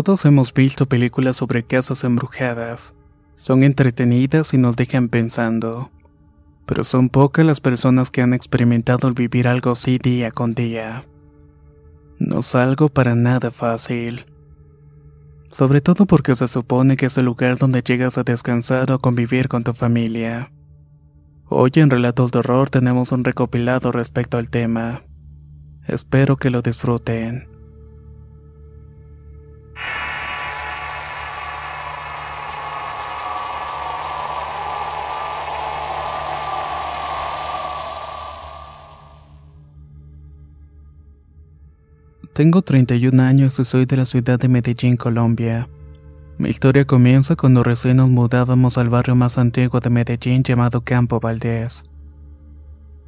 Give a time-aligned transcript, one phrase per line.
[0.00, 2.94] Todos hemos visto películas sobre casas embrujadas.
[3.34, 5.90] Son entretenidas y nos dejan pensando.
[6.66, 11.04] Pero son pocas las personas que han experimentado el vivir algo así día con día.
[12.20, 14.26] No es algo para nada fácil.
[15.50, 19.48] Sobre todo porque se supone que es el lugar donde llegas a descansar o convivir
[19.48, 20.52] con tu familia.
[21.46, 25.02] Hoy en Relatos de Horror tenemos un recopilado respecto al tema.
[25.88, 27.57] Espero que lo disfruten.
[42.38, 45.68] Tengo 31 años y soy de la ciudad de Medellín, Colombia.
[46.38, 51.18] Mi historia comienza cuando recién nos mudábamos al barrio más antiguo de Medellín llamado Campo
[51.18, 51.82] Valdés.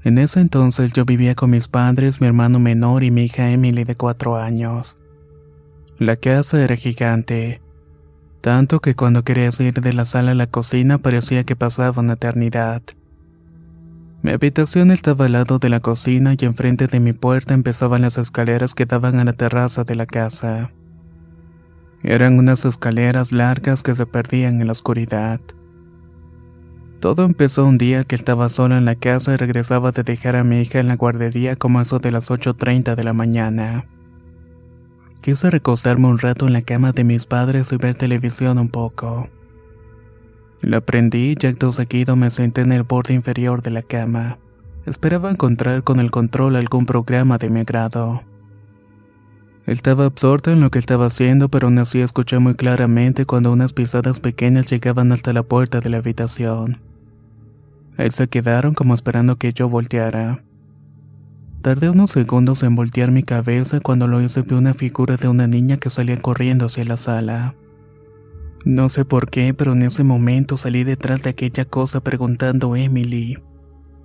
[0.02, 3.84] En ese entonces yo vivía con mis padres, mi hermano menor y mi hija Emily
[3.84, 4.96] de 4 años.
[6.00, 7.60] La casa era gigante,
[8.40, 12.14] tanto que cuando querías ir de la sala a la cocina parecía que pasaba una
[12.14, 12.82] eternidad.
[14.22, 18.18] Mi habitación estaba al lado de la cocina y enfrente de mi puerta empezaban las
[18.18, 20.72] escaleras que daban a la terraza de la casa.
[22.02, 25.40] Eran unas escaleras largas que se perdían en la oscuridad.
[27.00, 30.44] Todo empezó un día que estaba solo en la casa y regresaba de dejar a
[30.44, 33.86] mi hija en la guardería como eso de las 8.30 de la mañana.
[35.22, 39.30] Quise recostarme un rato en la cama de mis padres y ver televisión un poco.
[40.62, 44.38] La prendí y acto seguido me senté en el borde inferior de la cama.
[44.84, 48.22] Esperaba encontrar con el control algún programa de mi agrado.
[49.66, 53.72] Estaba absorto en lo que estaba haciendo, pero aún así escuché muy claramente cuando unas
[53.72, 56.78] pisadas pequeñas llegaban hasta la puerta de la habitación.
[57.96, 60.42] Ahí se quedaron como esperando que yo volteara.
[61.62, 65.46] Tardé unos segundos en voltear mi cabeza cuando lo hice vi una figura de una
[65.46, 67.54] niña que salía corriendo hacia la sala.
[68.64, 73.38] No sé por qué, pero en ese momento salí detrás de aquella cosa preguntando Emily.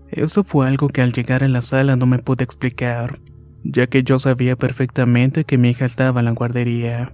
[0.09, 3.19] Eso fue algo que al llegar a la sala no me pude explicar,
[3.63, 7.13] ya que yo sabía perfectamente que mi hija estaba en la guardería.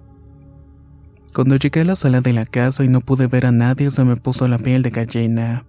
[1.34, 4.04] Cuando llegué a la sala de la casa y no pude ver a nadie, se
[4.04, 5.64] me puso la piel de gallina,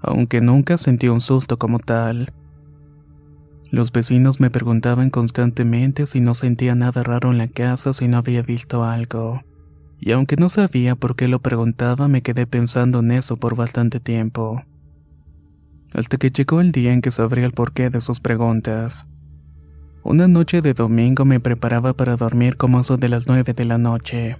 [0.00, 2.32] aunque nunca sentí un susto como tal.
[3.70, 8.16] Los vecinos me preguntaban constantemente si no sentía nada raro en la casa, si no
[8.16, 9.42] había visto algo
[10.00, 14.00] y aunque no sabía por qué lo preguntaba, me quedé pensando en eso por bastante
[14.00, 14.62] tiempo.
[15.92, 19.06] Hasta que llegó el día en que sabría el porqué de sus preguntas.
[20.02, 23.76] Una noche de domingo me preparaba para dormir como eso de las nueve de la
[23.76, 24.38] noche.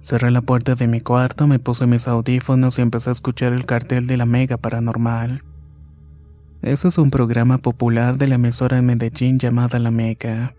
[0.00, 3.66] Cerré la puerta de mi cuarto, me puse mis audífonos y empecé a escuchar el
[3.66, 5.44] cartel de la Mega Paranormal.
[6.62, 10.54] Ese es un programa popular de la emisora de Medellín llamada La Mega.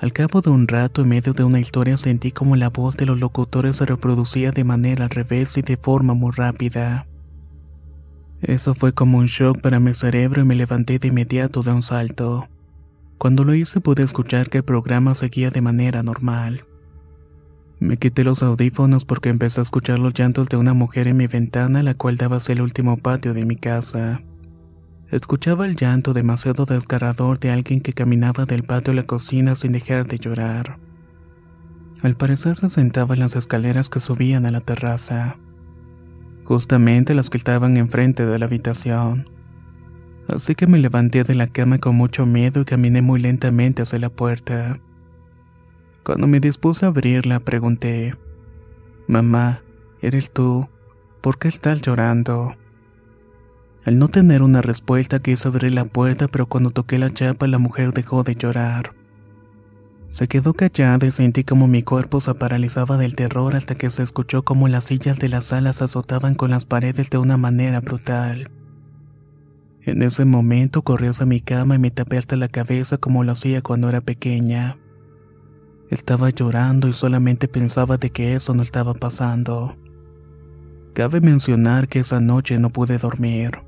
[0.00, 3.04] Al cabo de un rato, en medio de una historia, sentí como la voz de
[3.04, 7.08] los locutores se reproducía de manera al revés y de forma muy rápida.
[8.40, 11.82] Eso fue como un shock para mi cerebro y me levanté de inmediato de un
[11.82, 12.48] salto.
[13.18, 16.64] Cuando lo hice pude escuchar que el programa seguía de manera normal.
[17.80, 21.26] Me quité los audífonos porque empecé a escuchar los llantos de una mujer en mi
[21.26, 24.22] ventana, la cual daba hacia el último patio de mi casa.
[25.10, 29.72] Escuchaba el llanto demasiado desgarrador de alguien que caminaba del patio a la cocina sin
[29.72, 30.78] dejar de llorar.
[32.02, 35.38] Al parecer se sentaba en las escaleras que subían a la terraza,
[36.44, 39.24] justamente las que estaban enfrente de la habitación.
[40.28, 43.98] Así que me levanté de la cama con mucho miedo y caminé muy lentamente hacia
[43.98, 44.78] la puerta.
[46.04, 48.14] Cuando me dispuse a abrirla, pregunté,
[49.06, 49.62] Mamá,
[50.02, 50.68] ¿eres tú?
[51.22, 52.54] ¿Por qué estás llorando?
[53.84, 57.58] Al no tener una respuesta quise abrir la puerta, pero cuando toqué la chapa la
[57.58, 58.94] mujer dejó de llorar.
[60.08, 64.02] Se quedó callada y sentí como mi cuerpo se paralizaba del terror hasta que se
[64.02, 67.80] escuchó como las sillas de la sala se azotaban con las paredes de una manera
[67.80, 68.50] brutal.
[69.82, 73.32] En ese momento corrí hacia mi cama y me tapé hasta la cabeza como lo
[73.32, 74.78] hacía cuando era pequeña.
[75.90, 79.76] Estaba llorando y solamente pensaba de que eso no estaba pasando.
[80.94, 83.67] Cabe mencionar que esa noche no pude dormir.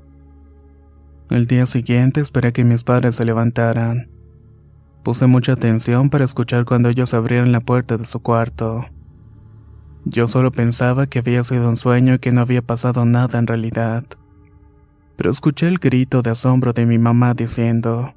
[1.31, 4.11] El día siguiente esperé que mis padres se levantaran.
[5.03, 8.85] Puse mucha atención para escuchar cuando ellos abrieron la puerta de su cuarto.
[10.05, 13.47] Yo solo pensaba que había sido un sueño y que no había pasado nada en
[13.47, 14.05] realidad
[15.21, 18.15] pero escuché el grito de asombro de mi mamá diciendo,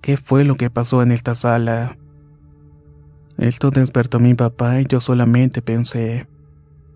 [0.00, 1.98] ¿qué fue lo que pasó en esta sala?
[3.36, 6.26] Esto despertó a mi papá y yo solamente pensé,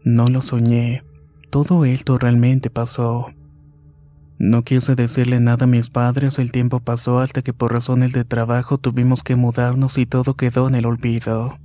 [0.05, 1.05] no lo soñé,
[1.51, 3.27] todo esto realmente pasó.
[4.41, 8.25] No quise decirle nada a mis padres, el tiempo pasó hasta que por razones de
[8.25, 11.59] trabajo tuvimos que mudarnos y todo quedó en el olvido.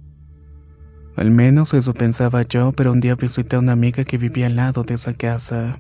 [1.16, 4.58] Al menos eso pensaba yo, pero un día visité a una amiga que vivía al
[4.58, 5.80] lado de esa casa.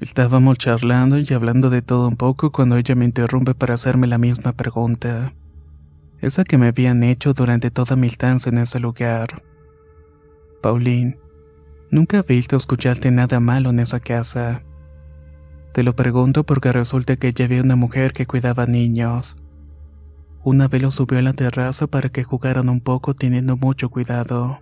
[0.00, 4.16] Estábamos charlando y hablando de todo un poco cuando ella me interrumpe para hacerme la
[4.16, 5.34] misma pregunta.
[6.22, 9.42] Esa que me habían hecho durante toda mi estancia en ese lugar.
[10.62, 11.18] Pauline,
[11.90, 14.62] nunca he visto o escucharte nada malo en esa casa.
[15.76, 19.36] Te lo pregunto porque resulta que ya había una mujer que cuidaba niños.
[20.42, 24.58] Una vez lo subió a la terraza para que jugaran un poco teniendo mucho cuidado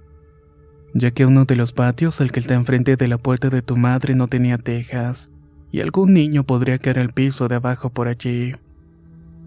[0.95, 3.77] ya que uno de los patios, el que está enfrente de la puerta de tu
[3.77, 5.31] madre, no tenía tejas,
[5.73, 8.53] y algún niño podría caer al piso de abajo por allí.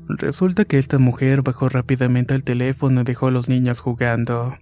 [0.10, 4.58] Resulta que esta mujer bajó rápidamente al teléfono y dejó a los niños jugando.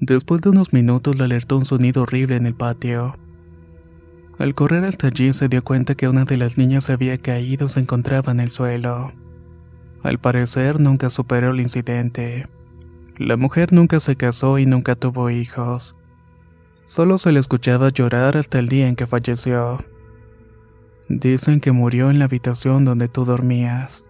[0.00, 3.14] Después de unos minutos le alertó un sonido horrible en el patio.
[4.42, 7.78] Al correr hasta allí se dio cuenta que una de las niñas había caído se
[7.78, 9.12] encontraba en el suelo.
[10.02, 12.48] Al parecer nunca superó el incidente.
[13.16, 15.96] La mujer nunca se casó y nunca tuvo hijos.
[16.86, 19.78] Solo se le escuchaba llorar hasta el día en que falleció.
[21.08, 24.02] Dicen que murió en la habitación donde tú dormías.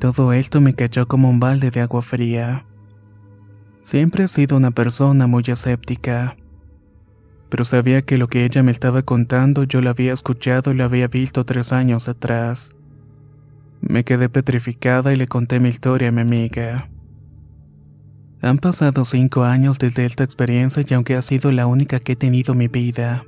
[0.00, 2.66] Todo esto me cayó como un balde de agua fría.
[3.80, 6.36] Siempre he sido una persona muy escéptica,
[7.48, 10.84] pero sabía que lo que ella me estaba contando yo lo había escuchado y lo
[10.84, 12.72] había visto tres años atrás.
[13.80, 16.88] Me quedé petrificada y le conté mi historia a mi amiga.
[18.40, 22.16] Han pasado cinco años desde esta experiencia y aunque ha sido la única que he
[22.16, 23.24] tenido en mi vida,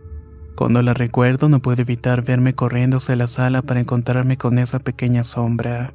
[0.56, 4.78] cuando la recuerdo no puedo evitar verme corriendo hacia la sala para encontrarme con esa
[4.78, 5.94] pequeña sombra.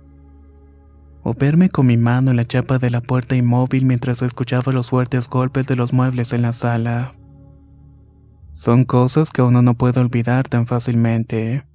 [1.23, 4.89] O verme con mi mano en la chapa de la puerta inmóvil mientras escuchaba los
[4.89, 7.13] fuertes golpes de los muebles en la sala.
[8.63, 11.65] Son cosas que uno no puede olvidar tan fácilmente.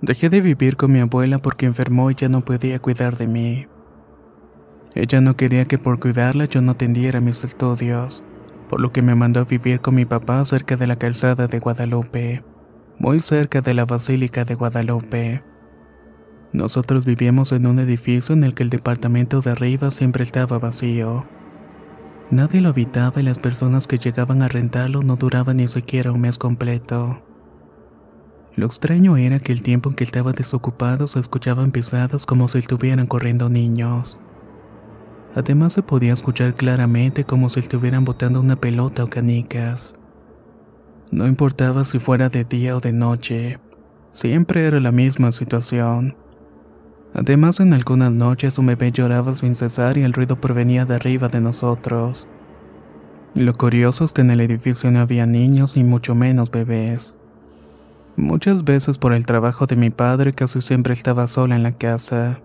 [0.00, 3.68] Dejé de vivir con mi abuela porque enfermó y ya no podía cuidar de mí.
[4.96, 8.24] Ella no quería que por cuidarla yo no atendiera mis estudios,
[8.74, 11.60] por lo que me mandó a vivir con mi papá cerca de la calzada de
[11.60, 12.42] Guadalupe,
[12.98, 15.44] muy cerca de la Basílica de Guadalupe.
[16.52, 21.24] Nosotros vivíamos en un edificio en el que el departamento de arriba siempre estaba vacío.
[22.32, 26.22] Nadie lo habitaba y las personas que llegaban a rentarlo no duraban ni siquiera un
[26.22, 27.22] mes completo.
[28.56, 32.58] Lo extraño era que el tiempo en que estaba desocupado se escuchaban pisadas como si
[32.58, 34.18] estuvieran corriendo niños.
[35.34, 39.94] Además se podía escuchar claramente como si estuvieran botando una pelota o canicas.
[41.10, 43.58] No importaba si fuera de día o de noche,
[44.10, 46.16] siempre era la misma situación.
[47.14, 51.28] Además en algunas noches un bebé lloraba sin cesar y el ruido provenía de arriba
[51.28, 52.28] de nosotros.
[53.34, 57.16] Lo curioso es que en el edificio no había niños ni mucho menos bebés.
[58.16, 62.40] Muchas veces por el trabajo de mi padre casi siempre estaba sola en la casa.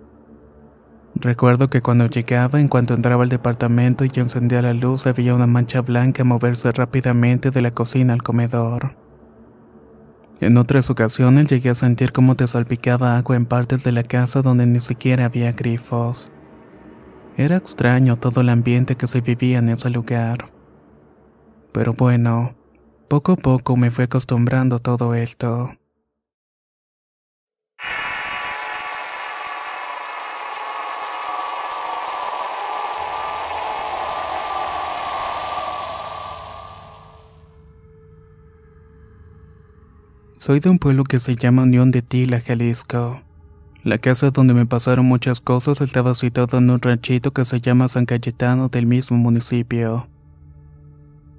[1.16, 5.48] Recuerdo que cuando llegaba, en cuanto entraba al departamento y encendía la luz, había una
[5.48, 8.96] mancha blanca moverse rápidamente de la cocina al comedor.
[10.40, 14.42] En otras ocasiones llegué a sentir cómo te salpicaba agua en partes de la casa
[14.42, 16.32] donde ni siquiera había grifos.
[17.36, 20.52] Era extraño todo el ambiente que se vivía en ese lugar.
[21.74, 22.56] Pero bueno,
[23.10, 25.79] poco a poco me fui acostumbrando a todo esto.
[40.40, 43.22] Soy de un pueblo que se llama Unión de Tila, Jalisco.
[43.84, 47.90] La casa donde me pasaron muchas cosas estaba situada en un ranchito que se llama
[47.90, 50.08] San Cayetano del mismo municipio.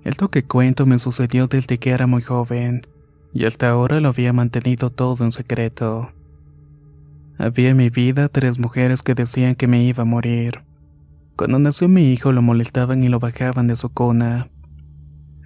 [0.04, 2.82] Esto que cuento me sucedió desde que era muy joven,
[3.32, 6.12] y hasta ahora lo había mantenido todo en secreto.
[7.38, 10.62] Había en mi vida tres mujeres que decían que me iba a morir.
[11.36, 14.50] Cuando nació mi hijo lo molestaban y lo bajaban de su cuna.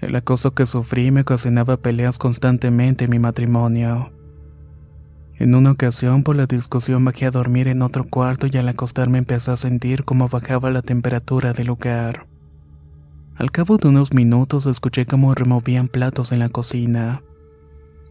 [0.05, 4.13] El acoso que sufrí me ocasionaba peleas constantemente en mi matrimonio.
[5.37, 9.17] En una ocasión por la discusión bajé a dormir en otro cuarto y al acostarme
[9.17, 12.27] empecé a sentir cómo bajaba la temperatura del lugar.
[13.37, 17.23] Al cabo de unos minutos escuché cómo removían platos en la cocina.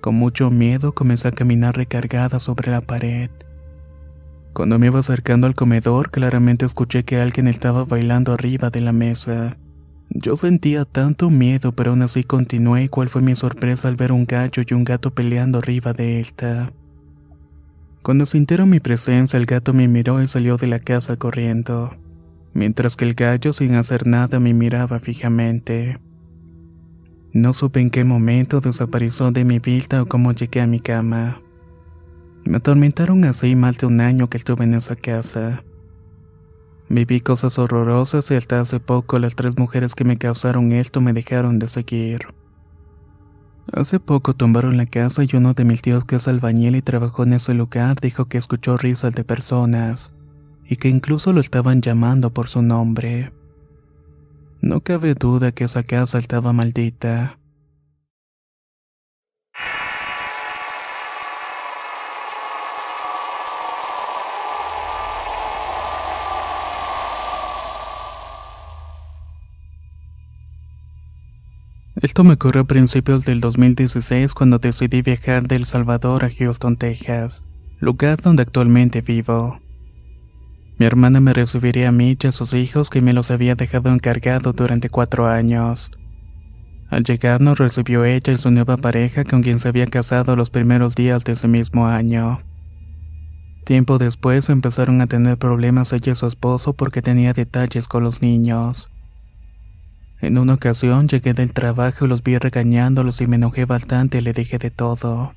[0.02, 3.30] Con mucho miedo comencé a caminar recargada sobre la pared.
[4.54, 8.94] Cuando me iba acercando al comedor, claramente escuché que alguien estaba bailando arriba de la
[8.94, 9.58] mesa.
[10.10, 14.26] Yo sentía tanto miedo, pero aún así continué cuál fue mi sorpresa al ver un
[14.26, 16.72] gallo y un gato peleando arriba de esta.
[18.04, 21.96] Cuando sintieron mi presencia, el gato me miró y salió de la casa corriendo,
[22.54, 25.98] mientras que el gallo sin hacer nada me miraba fijamente.
[27.32, 31.42] No supe en qué momento desapareció de mi vista o cómo llegué a mi cama.
[32.46, 35.64] Me atormentaron así más de un año que estuve en esa casa.
[36.90, 41.14] Viví cosas horrorosas y hasta hace poco las tres mujeres que me causaron esto me
[41.14, 42.28] dejaron de seguir.
[43.72, 47.24] Hace poco tumbaron la casa y uno de mis tíos que es albañil y trabajó
[47.24, 50.14] en ese lugar dijo que escuchó risas de personas
[50.66, 53.32] y que incluso lo estaban llamando por su nombre.
[54.62, 57.40] No cabe duda que esa casa estaba maldita.
[72.04, 76.76] Esto me ocurrió a principios del 2016 cuando decidí viajar de El Salvador a Houston,
[76.76, 77.44] Texas,
[77.80, 79.62] lugar donde actualmente vivo.
[80.78, 83.90] Mi hermana me recibiría a mí y a sus hijos que me los había dejado
[83.90, 85.92] encargado durante cuatro años.
[86.90, 90.50] Al llegar nos recibió ella y su nueva pareja con quien se había casado los
[90.50, 92.42] primeros días de ese mismo año.
[93.64, 98.22] Tiempo después empezaron a tener problemas ella y su esposo porque tenía detalles con los
[98.22, 98.93] niños.
[100.24, 104.22] En una ocasión llegué del trabajo y los vi regañándolos y me enojé bastante y
[104.22, 105.34] le dije de todo.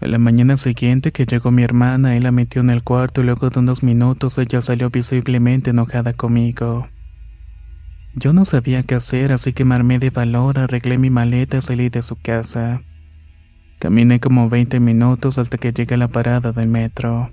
[0.00, 3.24] En la mañana siguiente que llegó mi hermana, él la metió en el cuarto y
[3.24, 6.86] luego de unos minutos ella salió visiblemente enojada conmigo.
[8.14, 11.62] Yo no sabía qué hacer, así que me armé de valor, arreglé mi maleta y
[11.62, 12.82] salí de su casa.
[13.80, 17.32] Caminé como 20 minutos hasta que llegué a la parada del metro.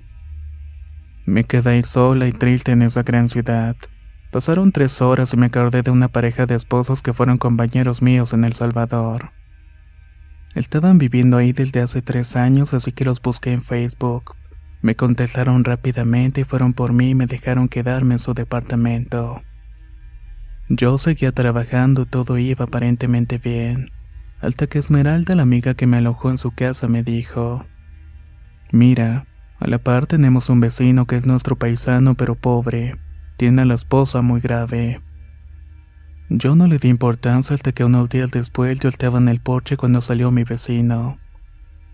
[1.24, 3.76] Me quedé sola y triste en esa gran ciudad.
[4.36, 8.34] Pasaron tres horas y me acordé de una pareja de esposos que fueron compañeros míos
[8.34, 9.30] en El Salvador.
[10.54, 14.36] Estaban viviendo ahí desde hace tres años, así que los busqué en Facebook.
[14.82, 19.42] Me contestaron rápidamente y fueron por mí y me dejaron quedarme en su departamento.
[20.68, 23.88] Yo seguía trabajando y todo iba aparentemente bien,
[24.42, 27.64] hasta que Esmeralda, la amiga que me alojó en su casa, me dijo,
[28.70, 29.24] Mira,
[29.60, 32.92] a la par tenemos un vecino que es nuestro paisano pero pobre.
[33.36, 35.02] Tiene a la esposa muy grave.
[36.30, 39.76] Yo no le di importancia hasta que unos días después yo estaba en el porche
[39.76, 41.18] cuando salió mi vecino.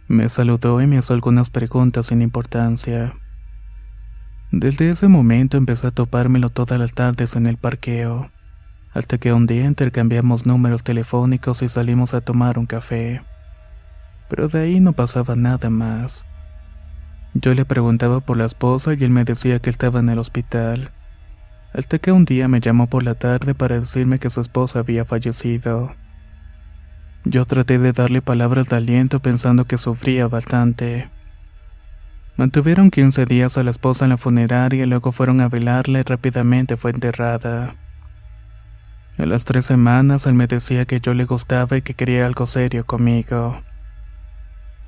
[0.07, 3.15] Me saludó y me hizo algunas preguntas sin importancia.
[4.53, 8.31] Desde ese momento empecé a topármelo todas las tardes en el parqueo,
[8.93, 13.21] hasta que un día intercambiamos números telefónicos y salimos a tomar un café.
[14.29, 16.25] Pero de ahí no pasaba nada más.
[17.35, 20.93] Yo le preguntaba por la esposa y él me decía que estaba en el hospital
[21.75, 25.05] hasta que un día me llamó por la tarde para decirme que su esposa había
[25.05, 25.95] fallecido.
[27.25, 31.09] Yo traté de darle palabras de aliento pensando que sufría bastante.
[32.37, 36.03] Mantuvieron 15 días a la esposa en la funeraria y luego fueron a velarla y
[36.03, 37.77] rápidamente fue enterrada.
[39.19, 42.47] A las tres semanas él me decía que yo le gustaba y que quería algo
[42.47, 43.63] serio conmigo.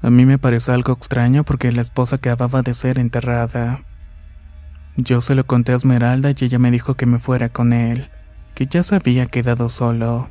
[0.02, 3.84] A mí me pareció algo extraño porque la esposa acababa de ser enterrada.
[4.96, 8.10] Yo se lo conté a Esmeralda y ella me dijo que me fuera con él,
[8.54, 10.28] que ya se había quedado solo.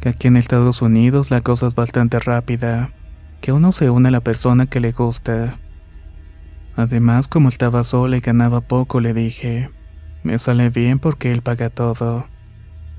[0.00, 2.92] Que aquí en Estados Unidos la cosa es bastante rápida,
[3.40, 5.58] que uno se une a la persona que le gusta.
[6.76, 9.70] Además, como estaba sola y ganaba poco, le dije,
[10.22, 12.28] me sale bien porque él paga todo.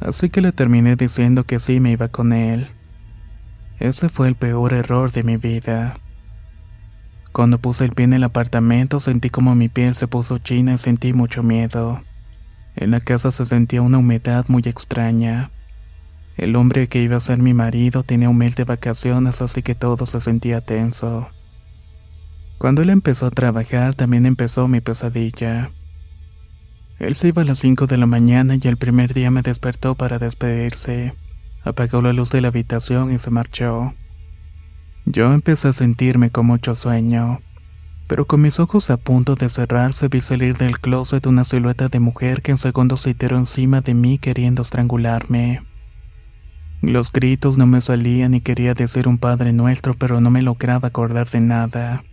[0.02, 2.68] Así que le terminé diciendo que sí me iba con él.
[3.80, 5.96] Ese fue el peor error de mi vida.
[7.32, 10.78] Cuando puse el pie en el apartamento sentí como mi piel se puso china y
[10.78, 12.04] sentí mucho miedo.
[12.76, 15.52] En la casa se sentía una humedad muy extraña.
[16.38, 19.76] El hombre que iba a ser mi marido tenía un mes de vacaciones así que
[19.76, 21.30] todo se sentía tenso.
[22.58, 25.72] Cuando él empezó a trabajar, también empezó mi pesadilla.
[27.00, 29.96] Él se iba a las 5 de la mañana y el primer día me despertó
[29.96, 31.14] para despedirse.
[31.64, 33.94] Apagó la luz de la habitación y se marchó.
[35.12, 37.42] Yo empecé a sentirme con mucho sueño,
[38.06, 42.00] pero con mis ojos a punto de cerrarse vi salir del closet una silueta de
[42.00, 45.64] mujer que en segundos se tiró encima de mí queriendo estrangularme.
[46.84, 50.90] Los gritos no me salían y quería decir un Padre Nuestro, pero no me lograba
[50.90, 52.04] acordar de nada.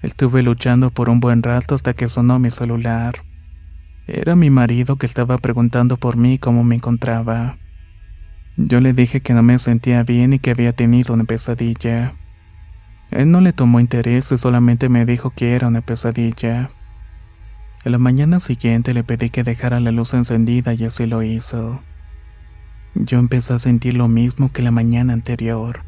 [0.00, 3.16] Estuve luchando por un buen rato hasta que sonó mi celular.
[4.06, 7.58] Era mi marido que estaba preguntando por mí cómo me encontraba.
[8.56, 12.14] Yo le dije que no me sentía bien y que había tenido una pesadilla.
[13.10, 16.70] Él no le tomó interés y solamente me dijo que era una pesadilla.
[17.84, 21.82] En la mañana siguiente le pedí que dejara la luz encendida y así lo hizo.
[22.94, 25.82] Yo empecé a sentir lo mismo que la mañana anterior,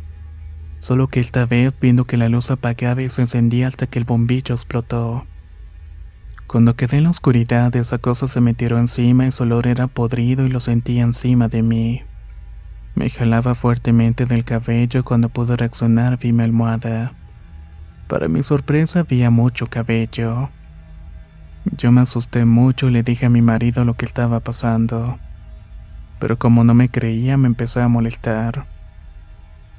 [0.80, 4.06] solo que esta vez viendo que la luz apagaba y se encendía hasta que el
[4.06, 5.26] bombillo explotó.
[6.46, 9.86] Cuando quedé en la oscuridad, esa cosa se me tiró encima y su olor era
[9.86, 12.02] podrido y lo sentía encima de mí.
[12.94, 17.12] Me jalaba fuertemente del cabello y cuando pude reaccionar vi mi almohada.
[18.06, 20.50] Para mi sorpresa había mucho cabello.
[21.76, 25.18] Yo me asusté mucho y le dije a mi marido lo que estaba pasando.
[26.20, 28.66] Pero como no me creía me empecé a molestar.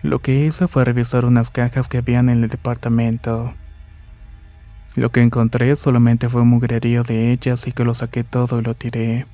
[0.01, 3.53] Lo que hice fue revisar unas cajas que habían en el departamento.
[4.95, 8.63] Lo que encontré solamente fue un mugrerío de ellas así que lo saqué todo y
[8.63, 9.25] lo tiré.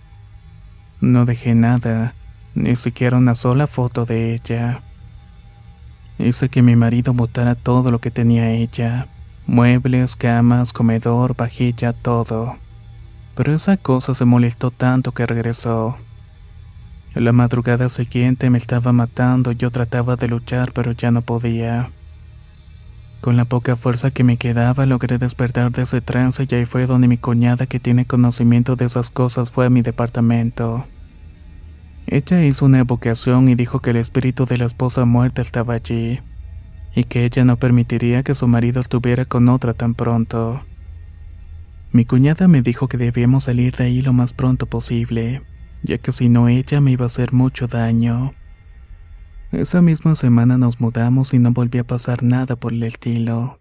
[1.00, 2.14] No dejé nada,
[2.56, 4.82] ni siquiera una sola foto de ella.
[6.18, 9.08] Hice que mi marido botara todo lo que tenía ella.
[9.48, 12.58] Muebles, camas, comedor, vajilla, todo.
[13.36, 15.98] Pero esa cosa se molestó tanto que regresó.
[17.16, 21.90] La madrugada siguiente me estaba matando, yo trataba de luchar pero ya no podía.
[23.20, 26.88] Con la poca fuerza que me quedaba logré despertar de ese trance y ahí fue
[26.88, 30.86] donde mi cuñada que tiene conocimiento de esas cosas fue a mi departamento.
[32.08, 36.20] Ella hizo una evocación y dijo que el espíritu de la esposa muerta estaba allí,
[36.96, 40.64] y que ella no permitiría que su marido estuviera con otra tan pronto.
[41.94, 45.44] Mi cuñada me dijo que debíamos salir de ahí lo más pronto posible,
[45.84, 48.34] ya que si no ella me iba a hacer mucho daño.
[49.52, 53.61] Esa misma semana nos mudamos y no volvió a pasar nada por el estilo.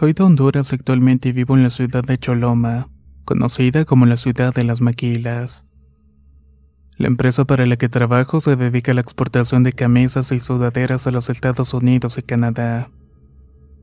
[0.00, 2.88] Soy de Honduras actualmente y vivo en la ciudad de Choloma,
[3.26, 5.66] conocida como la ciudad de las maquilas.
[6.96, 11.06] La empresa para la que trabajo se dedica a la exportación de camisas y sudaderas
[11.06, 12.88] a los Estados Unidos y Canadá.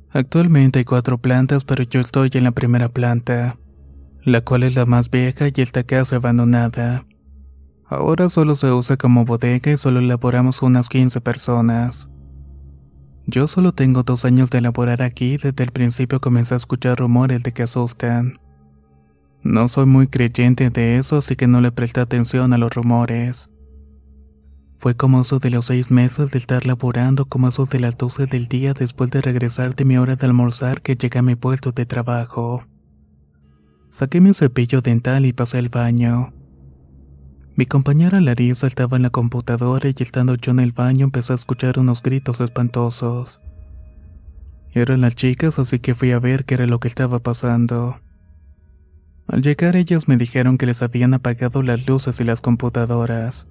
[0.10, 3.60] Actualmente hay cuatro plantas, pero yo estoy en la primera planta,
[4.24, 7.06] la cual es la más vieja y está casi abandonada.
[7.86, 12.10] Ahora solo se usa como bodega y solo elaboramos unas 15 personas.
[13.30, 16.98] Yo solo tengo dos años de laborar aquí y desde el principio comencé a escuchar
[16.98, 18.40] rumores de que asustan.
[19.44, 23.50] No soy muy creyente de eso, así que no le presté atención a los rumores.
[24.80, 28.28] Fue como eso de los seis meses de estar laborando, como eso de las doce
[28.28, 31.74] del día después de regresar de mi hora de almorzar que llegué a mi puesto
[31.74, 32.64] de trabajo.
[33.90, 36.32] Saqué mi cepillo dental y pasé al baño.
[37.58, 41.38] Mi compañera Larissa estaba en la computadora y estando yo en el baño empecé a
[41.38, 43.42] escuchar unos gritos espantosos.
[44.74, 48.00] Eran las chicas, así que fui a ver qué era lo que estaba pasando.
[49.28, 53.48] Al llegar ellas me dijeron que les habían apagado las luces y las computadoras.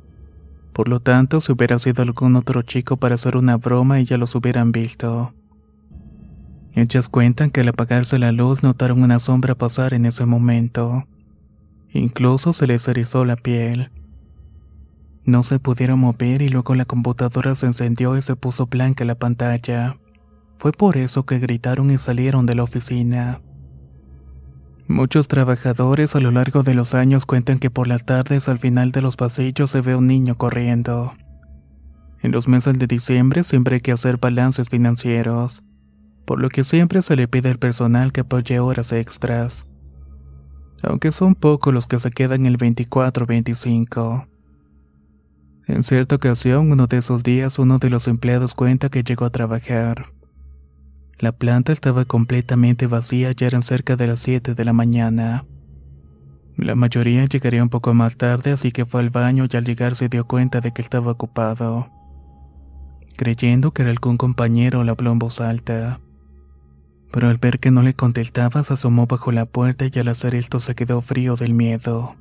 [0.73, 4.37] Por lo tanto, si hubiera sido algún otro chico para hacer una broma, ya los
[4.37, 5.35] hubieran visto.
[6.77, 11.09] Ellas cuentan que al apagarse la luz notaron una sombra pasar en ese momento.
[11.91, 13.91] Incluso se les erizó la piel.
[15.27, 19.17] No se pudieron mover y luego la computadora se encendió y se puso blanca la
[19.17, 19.97] pantalla.
[20.57, 23.41] Fue por eso que gritaron y salieron de la oficina.
[24.89, 28.93] Muchos trabajadores a lo largo de los años cuentan que por las tardes al final
[28.93, 31.13] de los pasillos se ve un niño corriendo.
[32.23, 35.65] En los meses de diciembre siempre hay que hacer balances financieros,
[36.25, 39.67] por lo que siempre se le pide al personal que apoye horas extras
[40.83, 44.27] aunque son pocos los que se quedan el 24-25.
[45.67, 49.31] En cierta ocasión, uno de esos días, uno de los empleados cuenta que llegó a
[49.31, 50.07] trabajar.
[51.19, 55.45] La planta estaba completamente vacía, ya eran cerca de las 7 de la mañana.
[56.57, 59.97] La mayoría llegaría un poco más tarde, así que fue al baño y al llegar
[59.97, 61.91] se dio cuenta de que estaba ocupado.
[63.17, 66.01] Creyendo que era algún compañero, le habló en voz alta
[67.17, 70.35] pero al ver que no le contestaba se asomó bajo la puerta y al hacer
[70.35, 72.15] esto se quedó frío del miedo.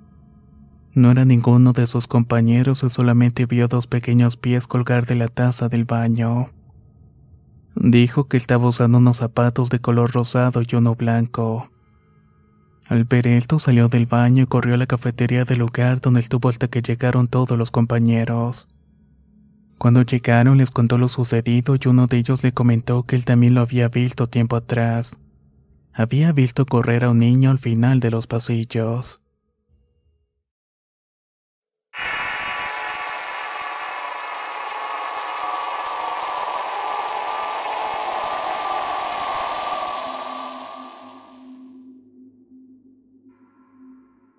[0.95, 5.27] No era ninguno de sus compañeros y solamente vio dos pequeños pies colgar de la
[5.27, 6.51] taza del baño.
[7.75, 11.69] Dijo que estaba usando unos zapatos de color rosado y uno blanco.
[12.88, 16.47] Al ver esto salió del baño y corrió a la cafetería del lugar donde estuvo
[16.47, 18.69] hasta que llegaron todos los compañeros.
[19.77, 23.53] Cuando llegaron les contó lo sucedido y uno de ellos le comentó que él también
[23.53, 25.17] lo había visto tiempo atrás.
[25.91, 29.24] Había visto correr a un niño al final de los pasillos.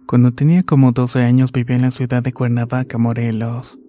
[0.07, 3.81] Cuando tenía como 12 años vivía en la ciudad de Cuernavaca, Morelos.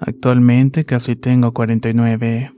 [0.00, 2.52] Actualmente casi tengo 49.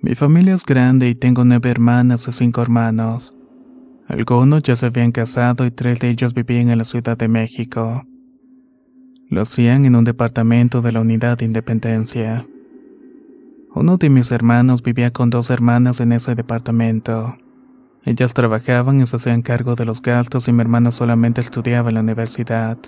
[0.00, 3.34] Mi familia es grande y tengo nueve hermanas y cinco hermanos.
[4.06, 8.06] Algunos ya se habían casado y tres de ellos vivían en la Ciudad de México.
[9.28, 12.46] Lo hacían en un departamento de la Unidad de Independencia.
[13.74, 17.36] Uno de mis hermanos vivía con dos hermanas en ese departamento.
[18.08, 21.96] Ellas trabajaban y se hacían cargo de los gastos y mi hermana solamente estudiaba en
[21.96, 22.78] la universidad.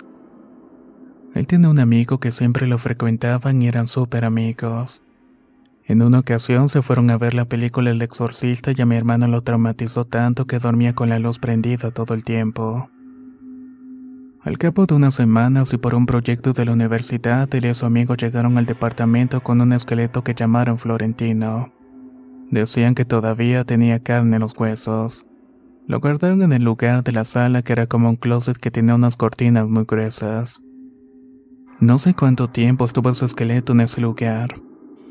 [1.35, 5.03] Él tiene un amigo que siempre lo frecuentaban y eran súper amigos.
[5.85, 9.27] En una ocasión se fueron a ver la película El Exorcista y a mi hermano
[9.27, 12.89] lo traumatizó tanto que dormía con la luz prendida todo el tiempo.
[14.41, 17.85] Al cabo de unas semanas y por un proyecto de la universidad, él y su
[17.85, 21.71] amigo llegaron al departamento con un esqueleto que llamaron Florentino.
[22.51, 25.25] Decían que todavía tenía carne en los huesos.
[25.87, 28.95] Lo guardaron en el lugar de la sala que era como un closet que tenía
[28.95, 30.61] unas cortinas muy gruesas.
[31.79, 34.49] No sé cuánto tiempo estuvo su esqueleto en ese lugar,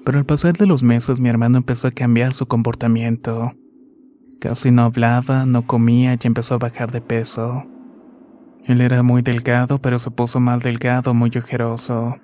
[0.04, 3.52] pero al pasar de los meses mi hermano empezó a cambiar su comportamiento.
[4.38, 7.64] Casi no hablaba, no comía y empezó a bajar de peso.
[8.66, 12.18] Él era muy delgado, pero se puso más delgado, muy ojeroso.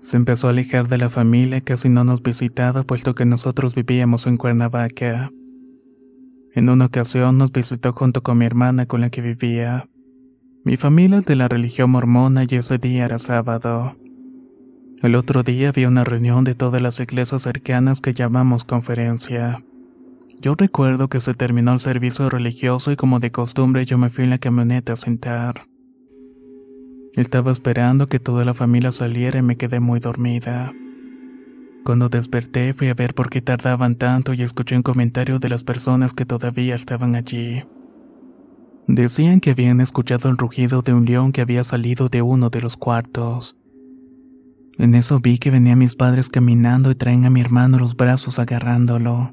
[0.00, 4.26] Se empezó a alejar de la familia, casi no nos visitaba, puesto que nosotros vivíamos
[4.26, 5.30] en Cuernavaca.
[6.54, 9.88] En una ocasión nos visitó junto con mi hermana con la que vivía.
[10.64, 13.96] Mi familia es de la religión mormona y ese día era sábado.
[15.02, 19.62] El otro día había una reunión de todas las iglesias cercanas que llamamos conferencia.
[20.40, 24.24] Yo recuerdo que se terminó el servicio religioso y como de costumbre yo me fui
[24.24, 25.66] en la camioneta a sentar.
[27.18, 30.72] Estaba esperando que toda la familia saliera y me quedé muy dormida.
[31.84, 35.64] Cuando desperté fui a ver por qué tardaban tanto y escuché un comentario de las
[35.64, 37.64] personas que todavía estaban allí.
[38.86, 42.60] Decían que habían escuchado el rugido de un león que había salido de uno de
[42.60, 43.56] los cuartos.
[44.78, 48.38] En eso vi que venían mis padres caminando y traen a mi hermano los brazos
[48.38, 49.32] agarrándolo.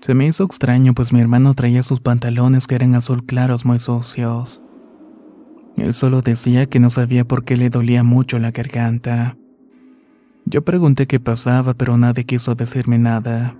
[0.00, 3.78] Se me hizo extraño pues mi hermano traía sus pantalones que eran azul claros muy
[3.78, 4.63] sucios.
[5.76, 9.36] Él solo decía que no sabía por qué le dolía mucho la garganta.
[10.46, 13.56] Yo pregunté qué pasaba, pero nadie quiso decirme nada.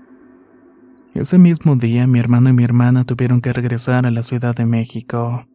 [1.14, 4.66] Ese mismo día mi hermano y mi hermana tuvieron que regresar a la Ciudad de
[4.66, 5.46] México.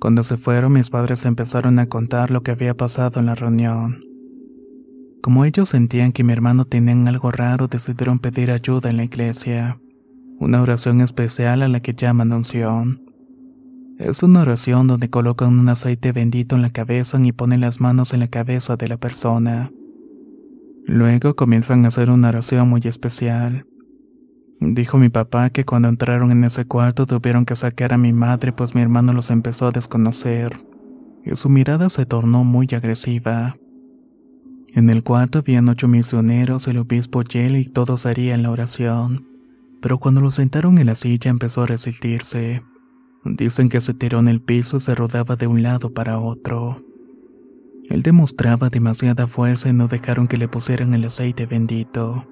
[0.00, 4.04] Cuando se fueron mis padres empezaron a contar lo que había pasado en la reunión.
[5.22, 9.80] Como ellos sentían que mi hermano tenía algo raro, decidieron pedir ayuda en la iglesia.
[10.40, 13.01] Una oración especial a la que llaman unción.
[13.98, 18.14] Es una oración donde colocan un aceite bendito en la cabeza y ponen las manos
[18.14, 19.70] en la cabeza de la persona.
[20.86, 23.66] Luego comienzan a hacer una oración muy especial.
[24.60, 28.52] Dijo mi papá que cuando entraron en ese cuarto tuvieron que sacar a mi madre
[28.52, 30.64] pues mi hermano los empezó a desconocer,
[31.24, 33.56] y su mirada se tornó muy agresiva.
[34.74, 39.28] En el cuarto habían ocho misioneros, el obispo Yell y todos harían la oración.
[39.82, 42.62] Pero cuando lo sentaron en la silla empezó a resistirse.
[43.24, 46.82] Dicen que se tiró en el piso y se rodaba de un lado para otro.
[47.88, 52.26] Él demostraba demasiada fuerza y no dejaron que le pusieran el aceite bendito.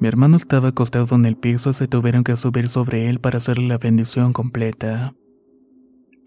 [0.00, 3.38] Mi hermano estaba acostado en el piso y se tuvieron que subir sobre él para
[3.38, 5.14] hacerle la bendición completa.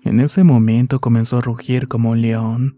[0.04, 2.78] En ese momento comenzó a rugir como un león.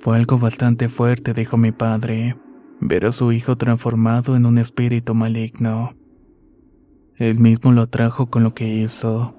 [0.00, 2.36] Fue algo bastante fuerte, dijo mi padre,
[2.80, 5.94] ver a su hijo transformado en un espíritu maligno.
[7.16, 9.34] Él mismo lo atrajo con lo que hizo.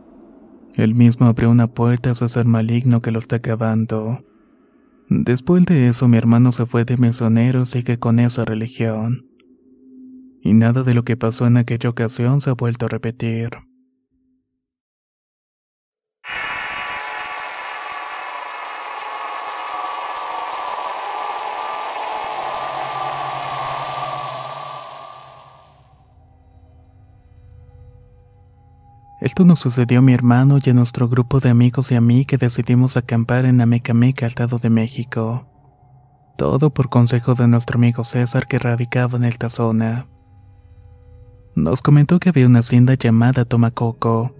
[0.77, 4.23] Él mismo abrió una puerta a su ser maligno que lo está acabando.
[5.09, 9.25] Después de eso mi hermano se fue de mesonero y sigue con esa religión.
[10.43, 13.49] Y nada de lo que pasó en aquella ocasión se ha vuelto a repetir.
[29.27, 32.23] Esto nos sucedió a mi hermano y a nuestro grupo de amigos y a mí
[32.23, 35.45] que decidimos acampar en Amecameca, Estado de México.
[36.37, 40.07] Todo por consejo de nuestro amigo César que radicaba en esta zona.
[41.55, 44.33] Nos comentó que había una hacienda llamada Tomacoco.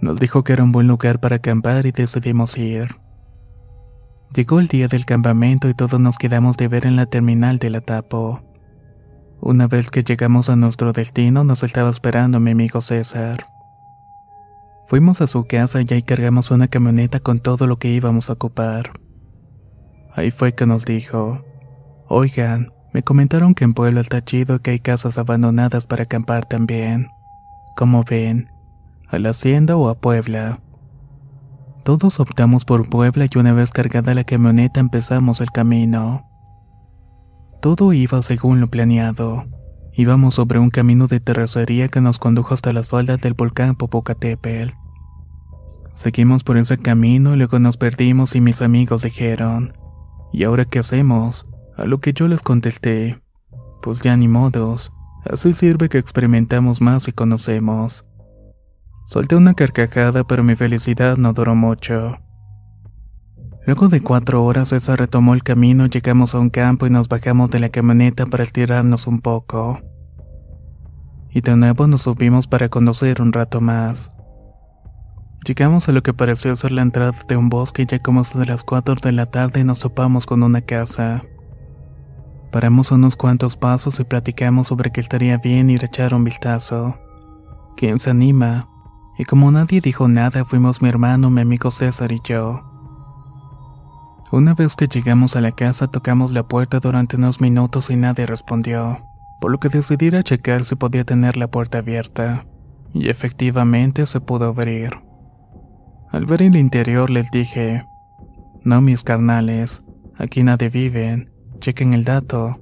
[0.00, 2.96] Nos dijo que era un buen lugar para acampar y decidimos ir.
[4.34, 7.68] Llegó el día del campamento y todos nos quedamos de ver en la terminal de
[7.68, 8.40] la Tapo.
[9.42, 13.51] Una vez que llegamos a nuestro destino nos estaba esperando mi amigo César.
[14.92, 18.34] Fuimos a su casa y ahí cargamos una camioneta con todo lo que íbamos a
[18.34, 18.92] ocupar.
[20.14, 21.42] Ahí fue que nos dijo,
[22.08, 27.08] oigan, me comentaron que en Puebla está chido que hay casas abandonadas para acampar también.
[27.74, 28.50] Como ven,
[29.08, 30.60] a la hacienda o a Puebla.
[31.84, 36.28] Todos optamos por Puebla y una vez cargada la camioneta empezamos el camino.
[37.62, 39.46] Todo iba según lo planeado.
[39.94, 44.81] Íbamos sobre un camino de terracería que nos condujo hasta las faldas del volcán Popocatépetl.
[45.94, 49.74] Seguimos por ese camino y luego nos perdimos y mis amigos dijeron,
[50.32, 51.46] ¿y ahora qué hacemos?
[51.76, 53.22] A lo que yo les contesté,
[53.82, 54.92] pues ya ni modos,
[55.30, 58.04] así sirve que experimentamos más y conocemos.
[59.06, 62.18] Solté una carcajada pero mi felicidad no duró mucho.
[63.64, 67.50] Luego de cuatro horas esa retomó el camino, llegamos a un campo y nos bajamos
[67.50, 69.80] de la camioneta para estirarnos un poco.
[71.30, 74.10] Y de nuevo nos subimos para conocer un rato más.
[75.44, 78.46] Llegamos a lo que pareció ser la entrada de un bosque y ya como de
[78.46, 81.24] las 4 de la tarde nos topamos con una casa.
[82.52, 86.96] Paramos unos cuantos pasos y platicamos sobre que estaría bien ir a echar un vistazo.
[87.76, 88.68] ¿Quién se anima?
[89.18, 92.62] Y como nadie dijo nada, fuimos mi hermano, mi amigo César y yo.
[94.30, 98.26] Una vez que llegamos a la casa, tocamos la puerta durante unos minutos y nadie
[98.26, 99.04] respondió,
[99.40, 102.46] por lo que decidí ir a checar si podía tener la puerta abierta.
[102.94, 105.11] Y efectivamente se pudo abrir.
[106.12, 107.86] Al ver el interior les dije,
[108.64, 109.82] no mis carnales,
[110.18, 111.26] aquí nadie vive,
[111.58, 112.60] chequen el dato.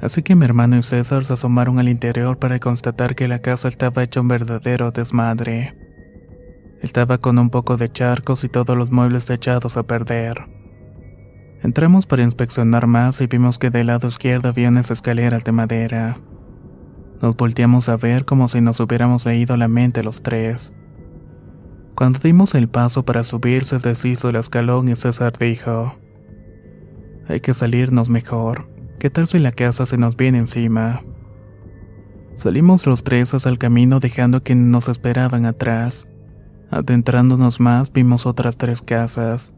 [0.00, 3.66] Así que mi hermano y César se asomaron al interior para constatar que la casa
[3.66, 5.76] estaba hecha un verdadero desmadre.
[6.80, 10.36] Estaba con un poco de charcos y todos los muebles echados a perder.
[11.60, 16.18] Entramos para inspeccionar más y vimos que del lado izquierdo había unas escaleras de madera.
[17.20, 20.72] Nos volteamos a ver como si nos hubiéramos leído la mente los tres.
[21.94, 25.94] Cuando dimos el paso para subir se deshizo el escalón y César dijo,
[27.28, 28.68] hay que salirnos mejor.
[28.98, 31.02] ¿Qué tal si la casa se nos viene encima?
[32.34, 36.08] Salimos los tres hacia el camino dejando que nos esperaban atrás.
[36.70, 39.52] Adentrándonos más vimos otras tres casas.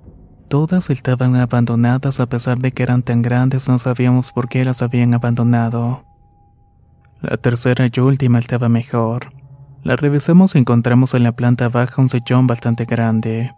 [0.49, 4.83] Todas estaban abandonadas a pesar de que eran tan grandes no sabíamos por qué las
[4.83, 6.05] habían abandonado.
[7.23, 9.33] La tercera y última estaba mejor.
[9.85, 13.55] La revisamos y encontramos en la planta baja un sillón bastante grande,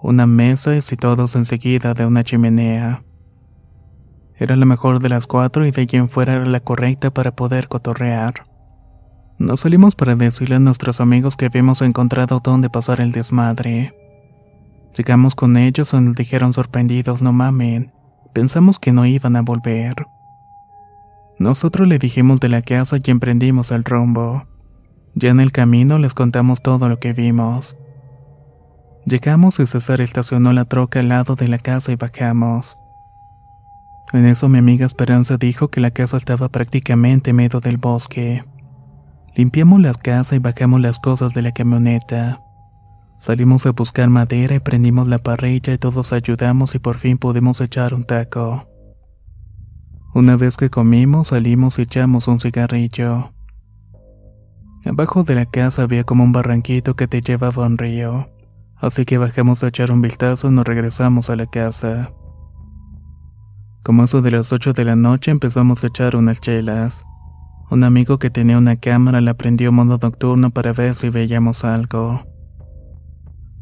[0.00, 3.04] una mesa y situados enseguida de una chimenea.
[4.36, 7.36] Era la mejor de las cuatro y de allí en fuera era la correcta para
[7.36, 8.36] poder cotorrear.
[9.38, 13.94] Nos salimos para decirle a nuestros amigos que habíamos encontrado donde pasar el desmadre.
[14.96, 17.92] Llegamos con ellos y nos dijeron sorprendidos, no mamen,
[18.32, 20.06] pensamos que no iban a volver.
[21.38, 24.46] Nosotros le dijimos de la casa y emprendimos el rumbo.
[25.18, 27.74] Ya en el camino les contamos todo lo que vimos.
[29.06, 32.76] Llegamos y César estacionó la troca al lado de la casa y bajamos.
[34.12, 38.44] En eso mi amiga Esperanza dijo que la casa estaba prácticamente en medio del bosque.
[39.34, 42.42] Limpiamos la casa y bajamos las cosas de la camioneta.
[43.16, 47.62] Salimos a buscar madera y prendimos la parrilla y todos ayudamos y por fin pudimos
[47.62, 48.68] echar un taco.
[50.12, 53.35] Una vez que comimos salimos y echamos un cigarrillo.
[54.88, 58.30] Abajo de la casa había como un barranquito que te llevaba a un río,
[58.76, 62.12] así que bajamos a echar un vistazo y nos regresamos a la casa.
[63.82, 67.04] Como eso de las 8 de la noche empezamos a echar unas chelas.
[67.68, 72.24] Un amigo que tenía una cámara la prendió modo nocturno para ver si veíamos algo.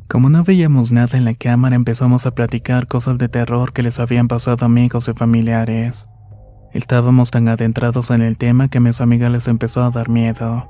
[0.09, 3.99] Como no veíamos nada en la cámara empezamos a platicar cosas de terror que les
[3.99, 6.07] habían pasado amigos y familiares.
[6.75, 10.69] Estábamos tan adentrados en el tema que a mis amigas les empezó a dar miedo.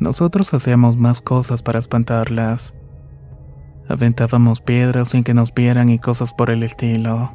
[0.00, 2.72] Nosotros hacíamos más cosas para espantarlas.
[3.88, 7.34] Aventábamos piedras sin que nos vieran y cosas por el estilo.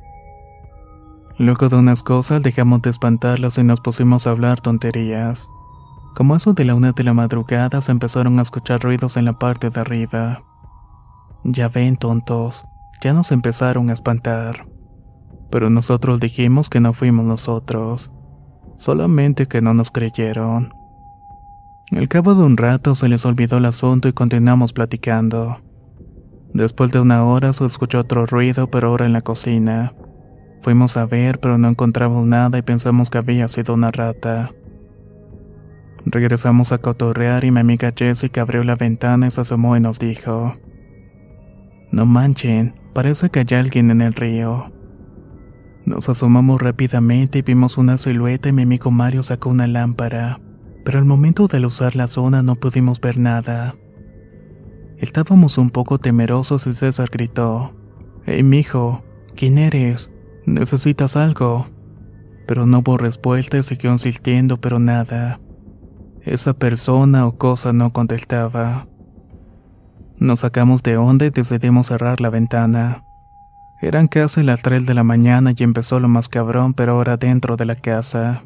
[1.38, 5.49] Luego de unas cosas dejamos de espantarlas y nos pusimos a hablar tonterías.
[6.15, 9.34] Como eso de la una de la madrugada se empezaron a escuchar ruidos en la
[9.34, 10.43] parte de arriba.
[11.43, 12.63] Ya ven, tontos,
[13.02, 14.67] ya nos empezaron a espantar.
[15.52, 18.12] Pero nosotros dijimos que no fuimos nosotros,
[18.78, 20.71] solamente que no nos creyeron.
[21.95, 25.62] Al cabo de un rato se les olvidó el asunto y continuamos platicando.
[26.51, 29.93] Después de una hora se escuchó otro ruido, pero ahora en la cocina.
[30.62, 34.51] Fuimos a ver, pero no encontramos nada y pensamos que había sido una rata.
[36.06, 39.99] Regresamos a cotorrear y mi amiga Jessica abrió la ventana y se asomó y nos
[39.99, 40.56] dijo:
[41.91, 44.71] No manchen, parece que hay alguien en el río.
[45.86, 50.39] Nos asomamos rápidamente y vimos una silueta y mi amigo Mario sacó una lámpara,
[50.84, 53.76] pero al momento de usar la zona no pudimos ver nada.
[54.98, 57.76] Estábamos un poco temerosos y César gritó:
[58.26, 59.04] Hey, mijo,
[59.36, 60.12] ¿quién eres?
[60.46, 61.67] ¿Necesitas algo?
[62.48, 65.39] Pero no hubo respuesta y siguió insistiendo, pero nada.
[66.22, 68.88] Esa persona o cosa no contestaba.
[70.17, 73.04] Nos sacamos de onda y decidimos cerrar la ventana.
[73.82, 77.58] Eran casi las 3 de la mañana y empezó lo más cabrón, pero ahora dentro
[77.58, 78.43] de la casa.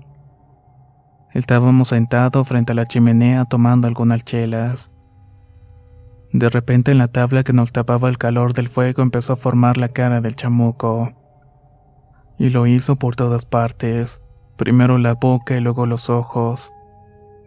[1.38, 4.90] Estábamos sentados frente a la chimenea tomando algunas chelas.
[6.34, 9.78] De repente en la tabla que nos tapaba el calor del fuego empezó a formar
[9.78, 11.14] la cara del chamuco
[12.40, 14.24] y lo hizo por todas partes,
[14.56, 16.72] primero la boca y luego los ojos.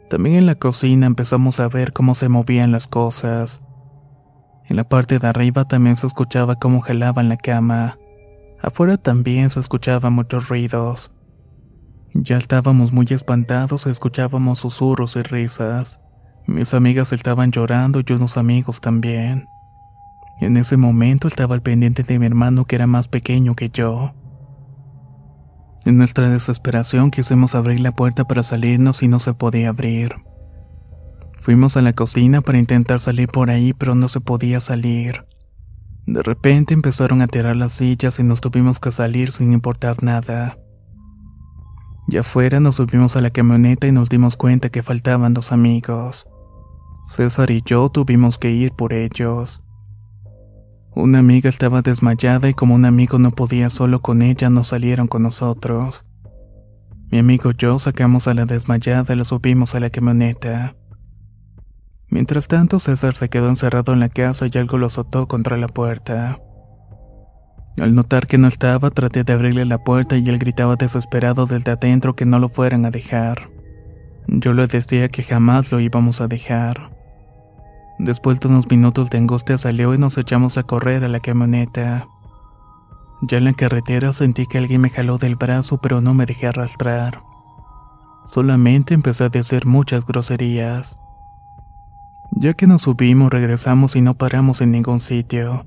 [0.09, 3.61] También en la cocina empezamos a ver cómo se movían las cosas.
[4.68, 7.98] En la parte de arriba también se escuchaba cómo gelaban la cama.
[8.62, 11.11] Afuera también se escuchaban muchos ruidos.
[12.14, 16.01] Ya estábamos muy espantados escuchábamos susurros y risas.
[16.46, 19.49] Mis amigas estaban llorando y unos amigos también.
[20.40, 24.14] En ese momento estaba al pendiente de mi hermano que era más pequeño que yo.
[25.84, 30.16] En nuestra desesperación quisimos abrir la puerta para salirnos y no se podía abrir.
[31.39, 35.26] Fuimos a la cocina para intentar salir por ahí, pero no se podía salir.
[36.07, 40.59] De repente empezaron a tirar las sillas y nos tuvimos que salir sin importar nada.
[42.11, 46.26] Ya afuera nos subimos a la camioneta y nos dimos cuenta que faltaban dos amigos.
[47.06, 49.62] César y yo tuvimos que ir por ellos.
[50.92, 55.06] Una amiga estaba desmayada y como un amigo no podía solo con ella, no salieron
[55.06, 56.02] con nosotros.
[57.12, 60.74] Mi amigo y yo sacamos a la desmayada y la subimos a la camioneta.
[62.08, 65.68] Mientras tanto, César se quedó encerrado en la casa y algo lo azotó contra la
[65.68, 66.40] puerta.
[67.81, 71.70] Al notar que no estaba, traté de abrirle la puerta y él gritaba desesperado desde
[71.70, 73.49] adentro que no lo fueran a dejar.
[74.26, 76.91] Yo le decía que jamás lo íbamos a dejar.
[77.99, 82.07] Después de unos minutos de angustia salió y nos echamos a correr a la camioneta.
[83.22, 86.49] Ya en la carretera sentí que alguien me jaló del brazo pero no me dejé
[86.49, 87.22] arrastrar.
[88.26, 90.99] Solamente empecé a decir muchas groserías.
[92.33, 95.64] Ya que nos subimos regresamos y no paramos en ningún sitio.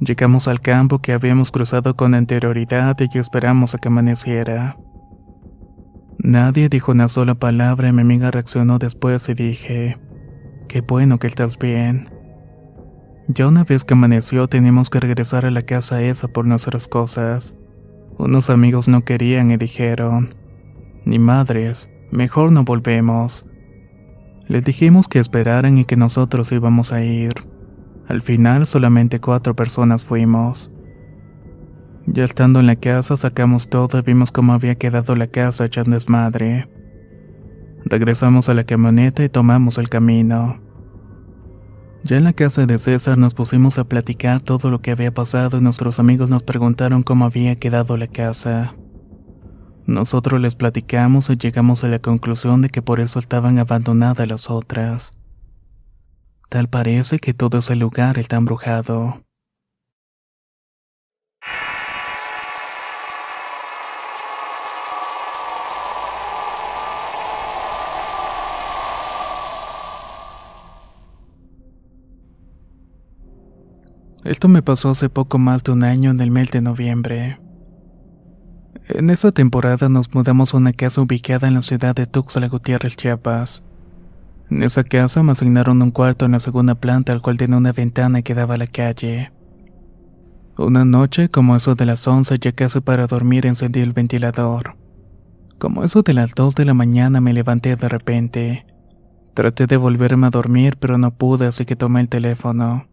[0.00, 4.76] Llegamos al campo que habíamos cruzado con anterioridad y esperamos a que amaneciera.
[6.18, 9.98] Nadie dijo una sola palabra y mi amiga reaccionó después y dije,
[10.68, 12.10] qué bueno que estás bien.
[13.28, 17.54] Ya una vez que amaneció teníamos que regresar a la casa esa por nuestras cosas.
[18.18, 20.34] Unos amigos no querían y dijeron,
[21.04, 23.46] ni madres, mejor no volvemos.
[24.48, 27.32] Les dijimos que esperaran y que nosotros íbamos a ir.
[28.08, 30.70] Al final solamente cuatro personas fuimos.
[32.06, 35.94] Ya estando en la casa sacamos todo y vimos cómo había quedado la casa echando
[35.94, 36.68] desmadre.
[37.86, 40.60] Regresamos a la camioneta y tomamos el camino.
[42.02, 45.56] Ya en la casa de César nos pusimos a platicar todo lo que había pasado
[45.56, 48.74] y nuestros amigos nos preguntaron cómo había quedado la casa.
[49.86, 54.50] Nosotros les platicamos y llegamos a la conclusión de que por eso estaban abandonadas las
[54.50, 55.12] otras.
[56.54, 59.24] Tal parece que todo ese lugar está embrujado.
[74.22, 77.40] Esto me pasó hace poco más de un año en el mes de noviembre.
[78.86, 82.96] En esa temporada nos mudamos a una casa ubicada en la ciudad de Tuxtla Gutiérrez,
[82.96, 83.64] Chiapas.
[84.54, 87.72] En esa casa me asignaron un cuarto en la segunda planta al cual tenía una
[87.72, 89.32] ventana que daba a la calle.
[90.56, 94.76] Una noche, como eso de las 11, ya casi para dormir encendí el ventilador.
[95.58, 98.64] Como eso de las 2 de la mañana me levanté de repente.
[99.34, 102.86] Traté de volverme a dormir, pero no pude, así que tomé el teléfono.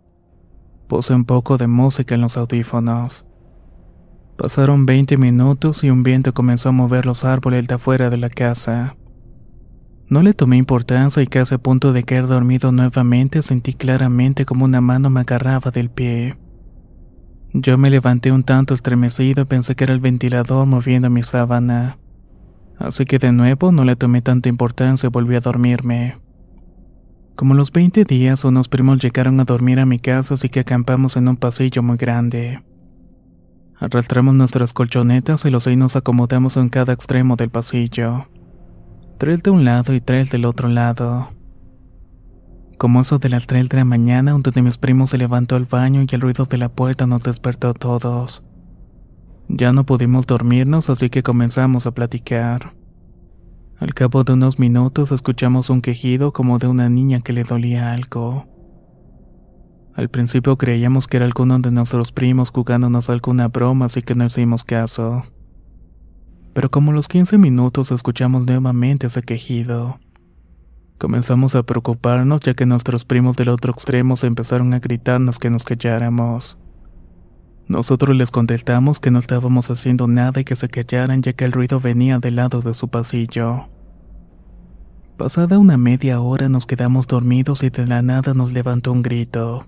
[0.88, 3.24] Puse un poco de música en los audífonos.
[4.36, 8.32] Pasaron 20 minutos y un viento comenzó a mover los árboles de afuera de la
[8.32, 8.96] casa.
[10.12, 14.66] No le tomé importancia y casi a punto de caer dormido nuevamente sentí claramente como
[14.66, 16.36] una mano me agarraba del pie.
[17.54, 21.98] Yo me levanté un tanto estremecido y pensé que era el ventilador moviendo mi sábana.
[22.78, 26.18] Así que de nuevo no le tomé tanta importancia y volví a dormirme.
[27.38, 31.16] Como los 20 días, unos primos llegaron a dormir a mi casa, así que acampamos
[31.16, 32.62] en un pasillo muy grande.
[33.80, 38.28] Arrastramos nuestras colchonetas y los seis nos acomodamos en cada extremo del pasillo.
[39.22, 41.30] Tres de un lado y tres del otro lado.
[42.80, 46.02] Como eso de las de la mañana, uno de mis primos se levantó al baño
[46.02, 48.44] y el ruido de la puerta nos despertó a todos.
[49.48, 52.74] Ya no pudimos dormirnos, así que comenzamos a platicar.
[53.78, 57.94] Al cabo de unos minutos escuchamos un quejido como de una niña que le dolía
[57.94, 58.48] algo.
[59.94, 64.26] Al principio creíamos que era alguno de nuestros primos jugándonos alguna broma, así que no
[64.26, 65.26] hicimos caso.
[66.54, 70.00] Pero como a los 15 minutos escuchamos nuevamente ese quejido.
[70.98, 75.64] Comenzamos a preocuparnos ya que nuestros primos del otro extremo empezaron a gritarnos que nos
[75.64, 76.58] calláramos.
[77.68, 81.54] Nosotros les contestamos que no estábamos haciendo nada y que se callaran ya que el
[81.54, 83.70] ruido venía del lado de su pasillo.
[85.18, 89.68] Pasada una media hora nos quedamos dormidos y de la nada nos levantó un grito.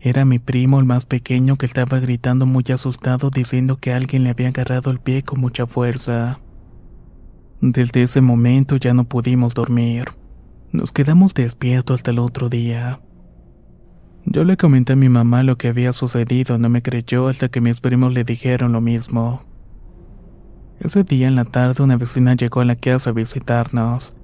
[0.00, 4.30] Era mi primo el más pequeño que estaba gritando muy asustado diciendo que alguien le
[4.30, 6.40] había agarrado el pie con mucha fuerza.
[7.60, 10.04] Desde ese momento ya no pudimos dormir.
[10.70, 13.00] Nos quedamos despiertos hasta el otro día.
[14.24, 17.60] Yo le comenté a mi mamá lo que había sucedido, no me creyó hasta que
[17.60, 19.42] mis primos le dijeron lo mismo.
[20.80, 24.14] Ese día en la tarde una vecina llegó a la casa a visitarnos.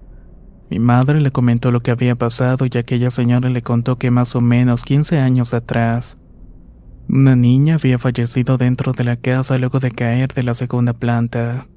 [0.71, 4.35] Mi madre le comentó lo que había pasado y aquella señora le contó que más
[4.35, 6.19] o menos 15 años atrás,
[7.09, 11.69] una niña había fallecido dentro de la casa luego de caer de la segunda planta.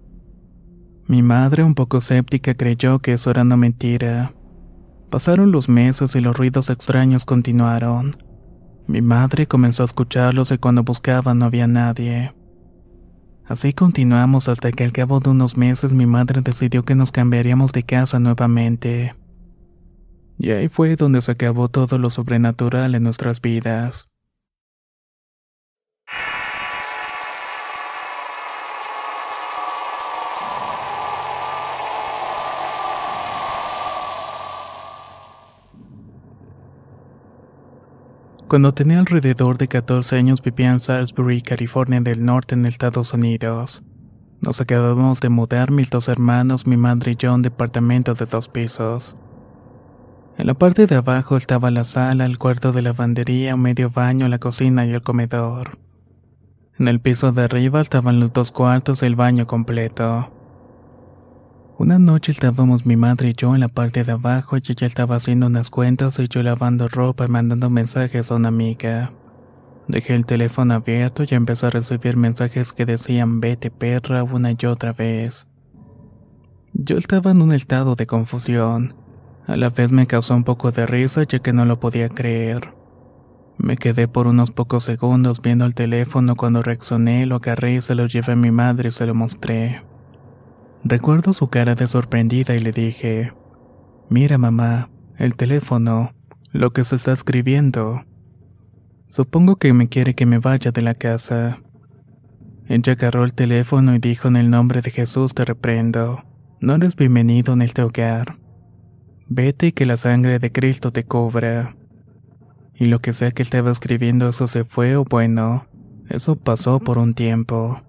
[1.08, 4.34] Mi madre, un poco escéptica, creyó que eso era una mentira.
[5.10, 8.16] Pasaron los meses y los ruidos extraños continuaron.
[8.88, 12.34] Mi madre comenzó a escucharlos y cuando buscaba no había nadie.
[13.48, 17.72] Así continuamos hasta que al cabo de unos meses mi madre decidió que nos cambiaríamos
[17.72, 19.16] de casa nuevamente.
[20.38, 24.07] Y ahí fue donde se acabó todo lo sobrenatural en nuestras vidas.
[38.48, 43.84] Cuando tenía alrededor de 14 años vivía en Salisbury, California del Norte, en Estados Unidos.
[44.40, 48.26] Nos acabamos de mudar mis dos hermanos, mi madre y yo, a un departamento de
[48.26, 49.18] dos pisos.
[50.38, 54.30] En la parte de abajo estaba la sala, el cuarto de lavandería, un medio baño,
[54.30, 55.78] la cocina y el comedor.
[56.80, 60.32] En el piso de arriba estaban los dos cuartos y el baño completo.
[61.80, 65.18] Una noche estábamos mi madre y yo en la parte de abajo y ella estaba
[65.18, 69.14] haciendo unas cuentas y yo lavando ropa y mandando mensajes a una amiga.
[69.88, 74.66] Dejé el teléfono abierto y empecé a recibir mensajes que decían vete perra una y
[74.66, 75.48] otra vez.
[76.74, 78.96] Yo estaba en un estado de confusión.
[79.46, 82.74] A la vez me causó un poco de risa ya que no lo podía creer.
[83.60, 87.94] Me quedé por unos pocos segundos viendo el teléfono cuando reaccioné, lo agarré y se
[87.94, 89.84] lo llevé a mi madre y se lo mostré.
[90.84, 93.34] Recuerdo su cara de sorprendida y le dije,
[94.10, 96.14] Mira mamá, el teléfono,
[96.52, 98.06] lo que se está escribiendo.
[99.10, 101.60] Supongo que me quiere que me vaya de la casa.
[102.68, 106.24] Ella agarró el teléfono y dijo en el nombre de Jesús te reprendo.
[106.60, 108.38] No eres bienvenido en este hogar.
[109.28, 111.76] Vete y que la sangre de Cristo te cubra.
[112.74, 115.68] Y lo que sea que estaba escribiendo eso se fue o bueno,
[116.10, 117.82] eso pasó por un tiempo.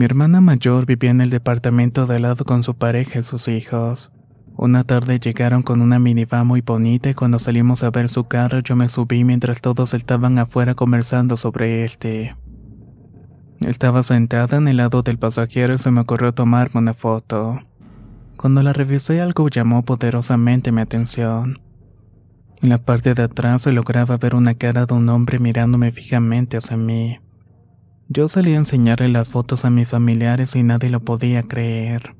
[0.00, 3.48] Mi hermana mayor vivía en el departamento de al lado con su pareja y sus
[3.48, 4.10] hijos.
[4.56, 8.60] Una tarde llegaron con una minivan muy bonita y cuando salimos a ver su carro
[8.60, 12.34] yo me subí mientras todos estaban afuera conversando sobre este.
[13.60, 17.58] Estaba sentada en el lado del pasajero y se me ocurrió tomarme una foto.
[18.38, 21.60] Cuando la revisé algo llamó poderosamente mi atención.
[22.62, 26.56] En la parte de atrás se lograba ver una cara de un hombre mirándome fijamente
[26.56, 27.18] hacia mí.
[28.12, 32.16] Yo salí a enseñarle las fotos a mis familiares y nadie lo podía creer.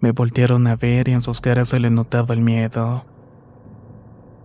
[0.00, 3.04] Me voltearon a ver y en sus caras se le notaba el miedo.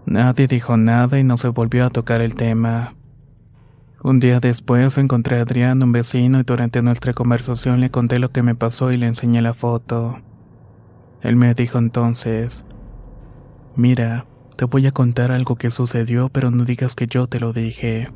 [0.05, 2.95] Nadie dijo nada y no se volvió a tocar el tema.
[4.03, 8.27] Un día después encontré a Adrián, un vecino, y durante nuestra conversación le conté lo
[8.27, 10.19] que me pasó y le enseñé la foto.
[11.21, 12.65] Él me dijo entonces,
[13.77, 14.25] Mira,
[14.57, 18.09] te voy a contar algo que sucedió, pero no digas que yo te lo dije.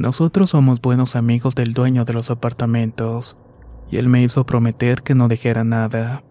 [0.00, 3.36] Nosotros somos buenos amigos del dueño de los apartamentos,
[3.90, 6.24] y él me hizo prometer que no dijera nada.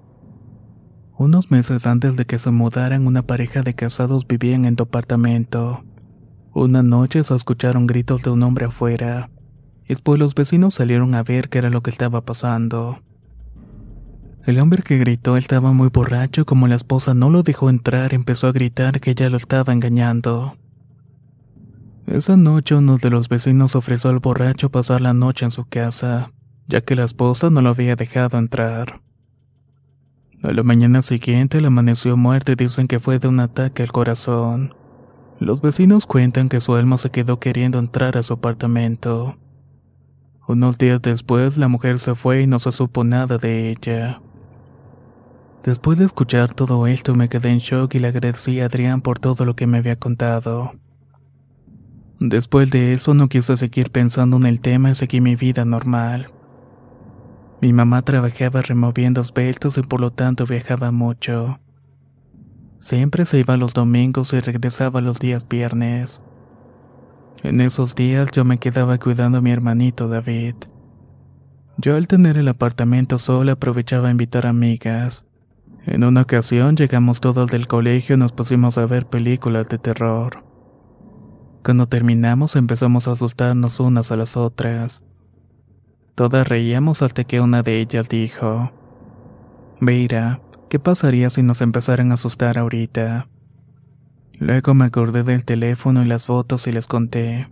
[1.19, 5.83] Unos meses antes de que se mudaran, una pareja de casados vivían en tu apartamento.
[6.51, 9.29] Una noche se escucharon gritos de un hombre afuera.
[9.87, 13.03] Después los vecinos salieron a ver qué era lo que estaba pasando.
[14.47, 18.47] El hombre que gritó estaba muy borracho, como la esposa no lo dejó entrar, empezó
[18.47, 20.55] a gritar que ella lo estaba engañando.
[22.09, 26.31] Esa noche uno de los vecinos ofreció al borracho pasar la noche en su casa,
[26.67, 29.01] ya que la esposa no lo había dejado entrar.
[30.41, 33.91] A la mañana siguiente le amaneció muerto y dicen que fue de un ataque al
[33.91, 34.73] corazón.
[35.39, 39.37] Los vecinos cuentan que su alma se quedó queriendo entrar a su apartamento.
[40.47, 44.19] Unos días después la mujer se fue y no se supo nada de ella.
[45.63, 49.19] Después de escuchar todo esto me quedé en shock y le agradecí a Adrián por
[49.19, 50.71] todo lo que me había contado.
[52.19, 56.31] Después de eso no quise seguir pensando en el tema y seguí mi vida normal.
[57.61, 61.59] Mi mamá trabajaba removiendo esbeltos y por lo tanto viajaba mucho.
[62.81, 66.21] Siempre se iba los domingos y regresaba los días viernes.
[67.41, 70.55] En esos días yo me quedaba cuidando a mi hermanito David.
[71.77, 75.25] Yo al tener el apartamento solo aprovechaba a invitar amigas.
[75.85, 80.48] En una ocasión llegamos todos del colegio y nos pusimos a ver películas de terror.
[81.69, 85.03] Cuando terminamos empezamos a asustarnos unas a las otras.
[86.15, 88.71] Todas reíamos hasta que una de ellas dijo,
[89.79, 93.27] Mira, ¿qué pasaría si nos empezaran a asustar ahorita?
[94.39, 97.47] Luego me acordé del teléfono y las fotos y les conté.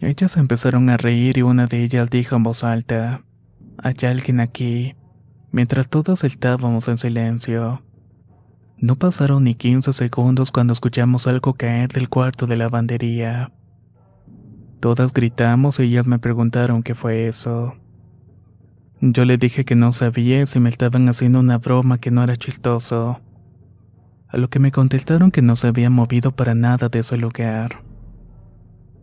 [0.00, 3.24] Ellas empezaron a reír y una de ellas dijo en voz alta,
[3.76, 4.94] Hay alguien aquí,
[5.52, 7.82] mientras todos estábamos en silencio.
[8.78, 13.50] No pasaron ni 15 segundos cuando escuchamos algo caer del cuarto de lavandería.
[14.80, 17.74] Todas gritamos y ellas me preguntaron qué fue eso.
[19.00, 22.36] Yo le dije que no sabía si me estaban haciendo una broma que no era
[22.36, 23.20] chistoso.
[24.28, 27.82] A lo que me contestaron que no se había movido para nada de ese lugar.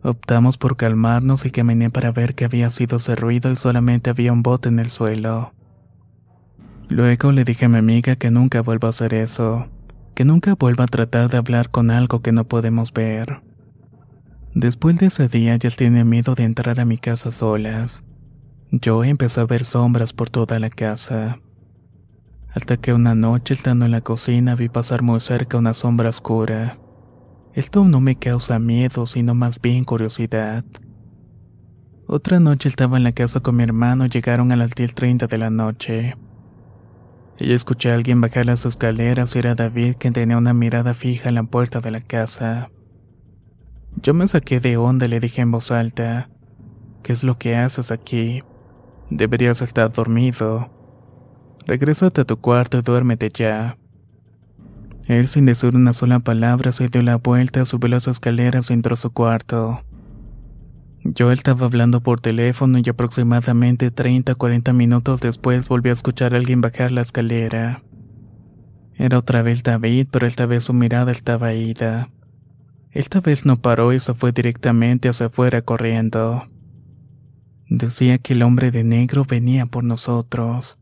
[0.04, 4.32] Optamos por calmarnos y caminé para ver qué había sido ese ruido y solamente había
[4.32, 5.52] un bote en el suelo.
[6.88, 9.68] Luego le dije a mi amiga que nunca vuelva a hacer eso,
[10.14, 13.42] que nunca vuelva a tratar de hablar con algo que no podemos ver.
[14.54, 18.04] Después de ese día ya tiene miedo de entrar a mi casa solas.
[18.70, 21.40] Yo empecé a ver sombras por toda la casa.
[22.54, 26.78] Hasta que una noche estando en la cocina vi pasar muy cerca una sombra oscura.
[27.54, 30.64] Esto no me causa miedo, sino más bien curiosidad.
[32.06, 35.50] Otra noche estaba en la casa con mi hermano, llegaron a las 10.30 de la
[35.50, 36.16] noche.
[37.38, 41.28] Y escuché a alguien bajar las escaleras y era David quien tenía una mirada fija
[41.28, 42.70] en la puerta de la casa.
[44.02, 46.28] Yo me saqué de onda y le dije en voz alta,
[47.02, 48.42] ¿qué es lo que haces aquí?
[49.10, 50.70] Deberías estar dormido.
[51.66, 53.78] Regrésate a tu cuarto y duérmete ya.
[55.06, 58.94] Él sin decir una sola palabra se dio la vuelta, subió las escaleras y entró
[58.94, 59.82] a su cuarto.
[61.04, 66.38] Yo estaba hablando por teléfono y aproximadamente 30 40 minutos después volví a escuchar a
[66.38, 67.82] alguien bajar la escalera.
[68.94, 72.08] Era otra vez David, pero esta vez su mirada estaba ida.
[72.90, 76.48] Esta vez no paró y se fue directamente hacia afuera corriendo.
[77.68, 80.78] Decía que el hombre de negro venía por nosotros.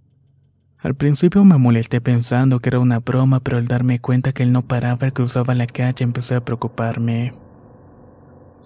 [0.79, 4.53] Al principio me molesté pensando que era una broma, pero al darme cuenta que él
[4.53, 7.35] no paraba y cruzaba la calle empecé a preocuparme.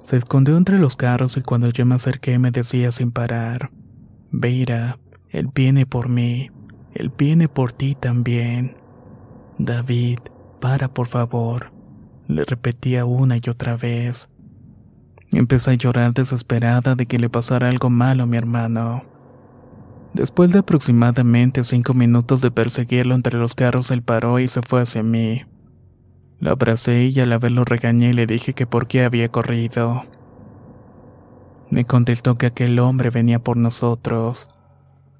[0.06, 3.72] Se escondió entre los carros y cuando yo me acerqué me decía sin parar,
[4.30, 5.00] Veira,
[5.30, 6.48] él viene por mí,
[6.94, 8.76] él viene por ti también.
[9.58, 10.20] David,
[10.60, 11.72] para por favor,
[12.28, 14.28] le repetía una y otra vez.
[15.32, 19.02] Empecé a llorar desesperada de que le pasara algo malo a mi hermano.
[20.14, 24.82] Después de aproximadamente cinco minutos de perseguirlo entre los carros, él paró y se fue
[24.82, 25.42] hacia mí.
[26.38, 30.04] Lo abracé y al verlo regañé le dije que por qué había corrido.
[31.70, 34.48] Me contestó que aquel hombre venía por nosotros.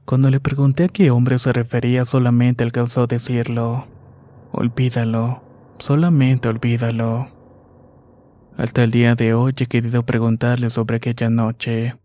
[0.05, 3.87] Cuando le pregunté a qué hombre se refería solamente alcanzó a decirlo.
[4.53, 5.43] Olvídalo,
[5.79, 7.29] solamente olvídalo.
[8.57, 11.97] Hasta el día de hoy he querido preguntarle sobre aquella noche.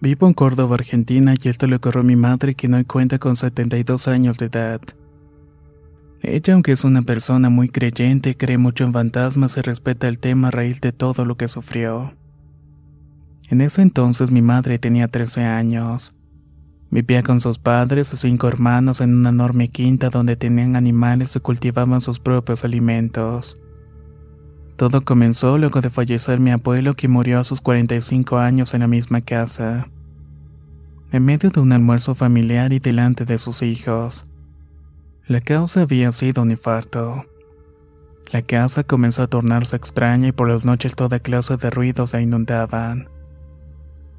[0.00, 3.34] Vivo en Córdoba, Argentina, y esto le ocurrió a mi madre, quien hoy cuenta con
[3.34, 4.80] 72 años de edad.
[6.22, 10.48] Ella, aunque es una persona muy creyente, cree mucho en fantasmas y respeta el tema
[10.48, 12.14] a raíz de todo lo que sufrió.
[13.48, 16.14] En ese entonces mi madre tenía 13 años.
[16.90, 21.40] Vivía con sus padres y cinco hermanos en una enorme quinta donde tenían animales y
[21.40, 23.58] cultivaban sus propios alimentos.
[24.78, 28.86] Todo comenzó luego de fallecer mi abuelo que murió a sus 45 años en la
[28.86, 29.88] misma casa.
[31.10, 34.28] En medio de un almuerzo familiar y delante de sus hijos.
[35.26, 37.26] La causa había sido un infarto.
[38.30, 42.20] La casa comenzó a tornarse extraña y por las noches toda clase de ruidos la
[42.20, 43.08] inundaban.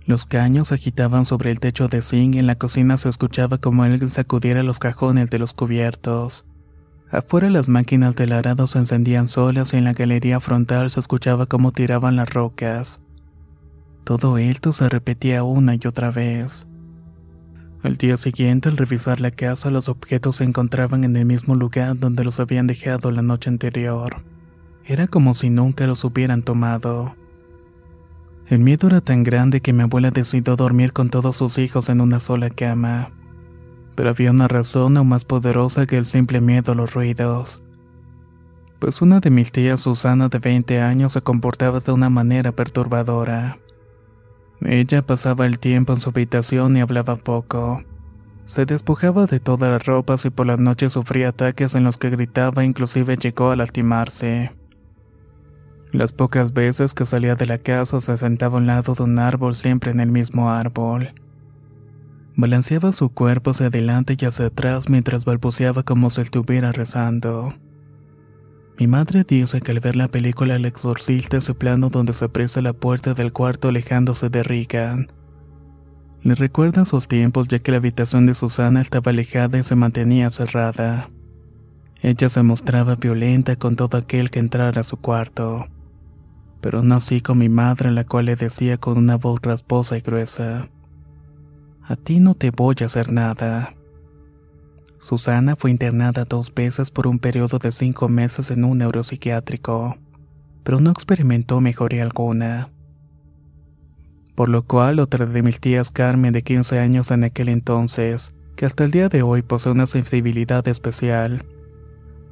[0.06, 3.60] Los caños se agitaban sobre el techo de zinc y en la cocina se escuchaba
[3.60, 6.46] como alguien sacudiera los cajones de los cubiertos.
[7.12, 11.48] Afuera las máquinas del arado se encendían solas y en la galería frontal se escuchaba
[11.48, 13.02] cómo tiraban las rocas.
[14.04, 16.68] Todo esto se repetía una y otra vez.
[17.82, 21.98] Al día siguiente, al revisar la casa, los objetos se encontraban en el mismo lugar
[21.98, 24.22] donde los habían dejado la noche anterior.
[24.86, 27.16] Era como si nunca los hubieran tomado.
[28.48, 32.02] El miedo era tan grande que mi abuela decidió dormir con todos sus hijos en
[32.02, 33.12] una sola cama
[34.00, 37.62] pero había una razón aún más poderosa que el simple miedo a los ruidos.
[38.80, 43.58] Pues una de mis tías, Susana, de 20 años, se comportaba de una manera perturbadora.
[44.62, 47.84] Ella pasaba el tiempo en su habitación y hablaba poco.
[48.46, 52.10] Se despojaba de todas las ropas y por las noches sufría ataques en los que
[52.10, 54.56] gritaba e inclusive llegó a lastimarse.
[55.92, 59.20] Las pocas veces que salía de la casa se sentaba a un lado de un
[59.20, 61.12] árbol siempre en el mismo árbol.
[62.42, 67.50] Balanceaba su cuerpo hacia adelante y hacia atrás mientras balbuceaba como si estuviera rezando.
[68.78, 72.62] Mi madre dice que al ver la película El exorcista ese plano donde se aprecia
[72.62, 75.08] la puerta del cuarto alejándose de Regan.
[76.24, 80.32] Le recuerda sus tiempos ya que la habitación de Susana estaba alejada y se mantenía
[80.32, 81.10] cerrada.
[82.02, 85.68] Ella se mostraba violenta con todo aquel que entrara a su cuarto.
[86.62, 90.02] Pero no así con mi madre, la cual le decía con una voz rasposa y
[90.02, 90.70] gruesa.
[91.90, 93.74] A ti no te voy a hacer nada.
[95.00, 99.98] Susana fue internada dos veces por un periodo de cinco meses en un neuropsiquiátrico,
[100.64, 102.70] pero no experimentó mejoría alguna.
[104.36, 108.68] Por lo cual otra de mis tías Carmen de 15 años en aquel entonces, que
[108.68, 111.44] hasta el día de hoy posee una sensibilidad especial,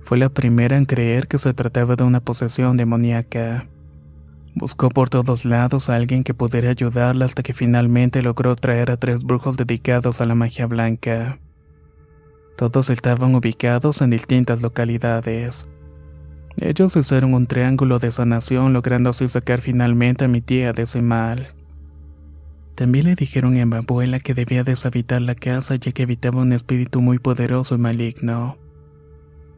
[0.03, 3.67] fue la primera en creer que se trataba de una posesión demoníaca.
[4.59, 8.97] Buscó por todos lados a alguien que pudiera ayudarla hasta que finalmente logró traer a
[8.97, 11.37] tres brujos dedicados a la magia blanca.
[12.57, 15.67] Todos estaban ubicados en distintas localidades.
[16.59, 21.01] Ellos hicieron un triángulo de sanación logrando así sacar finalmente a mi tía de ese
[21.01, 21.53] mal.
[22.73, 26.51] También le dijeron a mi abuela que debía deshabitar la casa ya que habitaba un
[26.51, 28.57] espíritu muy poderoso y maligno.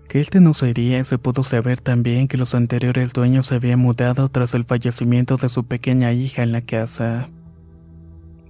[0.09, 4.27] Que este no sería se pudo saber también que los anteriores dueños se habían mudado
[4.29, 7.29] tras el fallecimiento de su pequeña hija en la casa.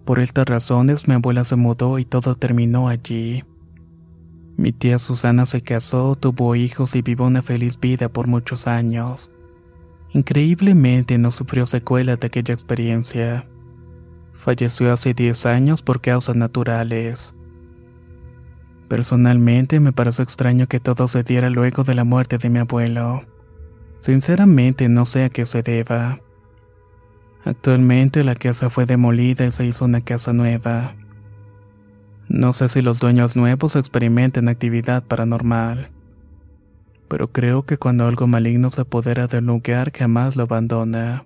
[0.06, 3.44] Por estas razones mi abuela se mudó y todo terminó allí.
[4.56, 9.30] Mi tía Susana se casó, tuvo hijos y vivió una feliz vida por muchos años.
[10.14, 13.50] Increíblemente no sufrió secuelas de aquella experiencia.
[14.34, 17.36] Falleció hace 10 años por causas naturales.
[18.90, 23.24] Personalmente me pareció extraño que todo se diera luego de la muerte de mi abuelo.
[24.02, 26.22] Sinceramente no sé a qué se deba.
[27.46, 30.96] Actualmente la casa fue demolida y se hizo una casa nueva.
[32.28, 35.92] No sé si los dueños nuevos experimenten actividad paranormal,
[37.08, 41.26] pero creo que cuando algo maligno se apodera del lugar jamás lo abandona.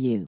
[0.01, 0.27] you.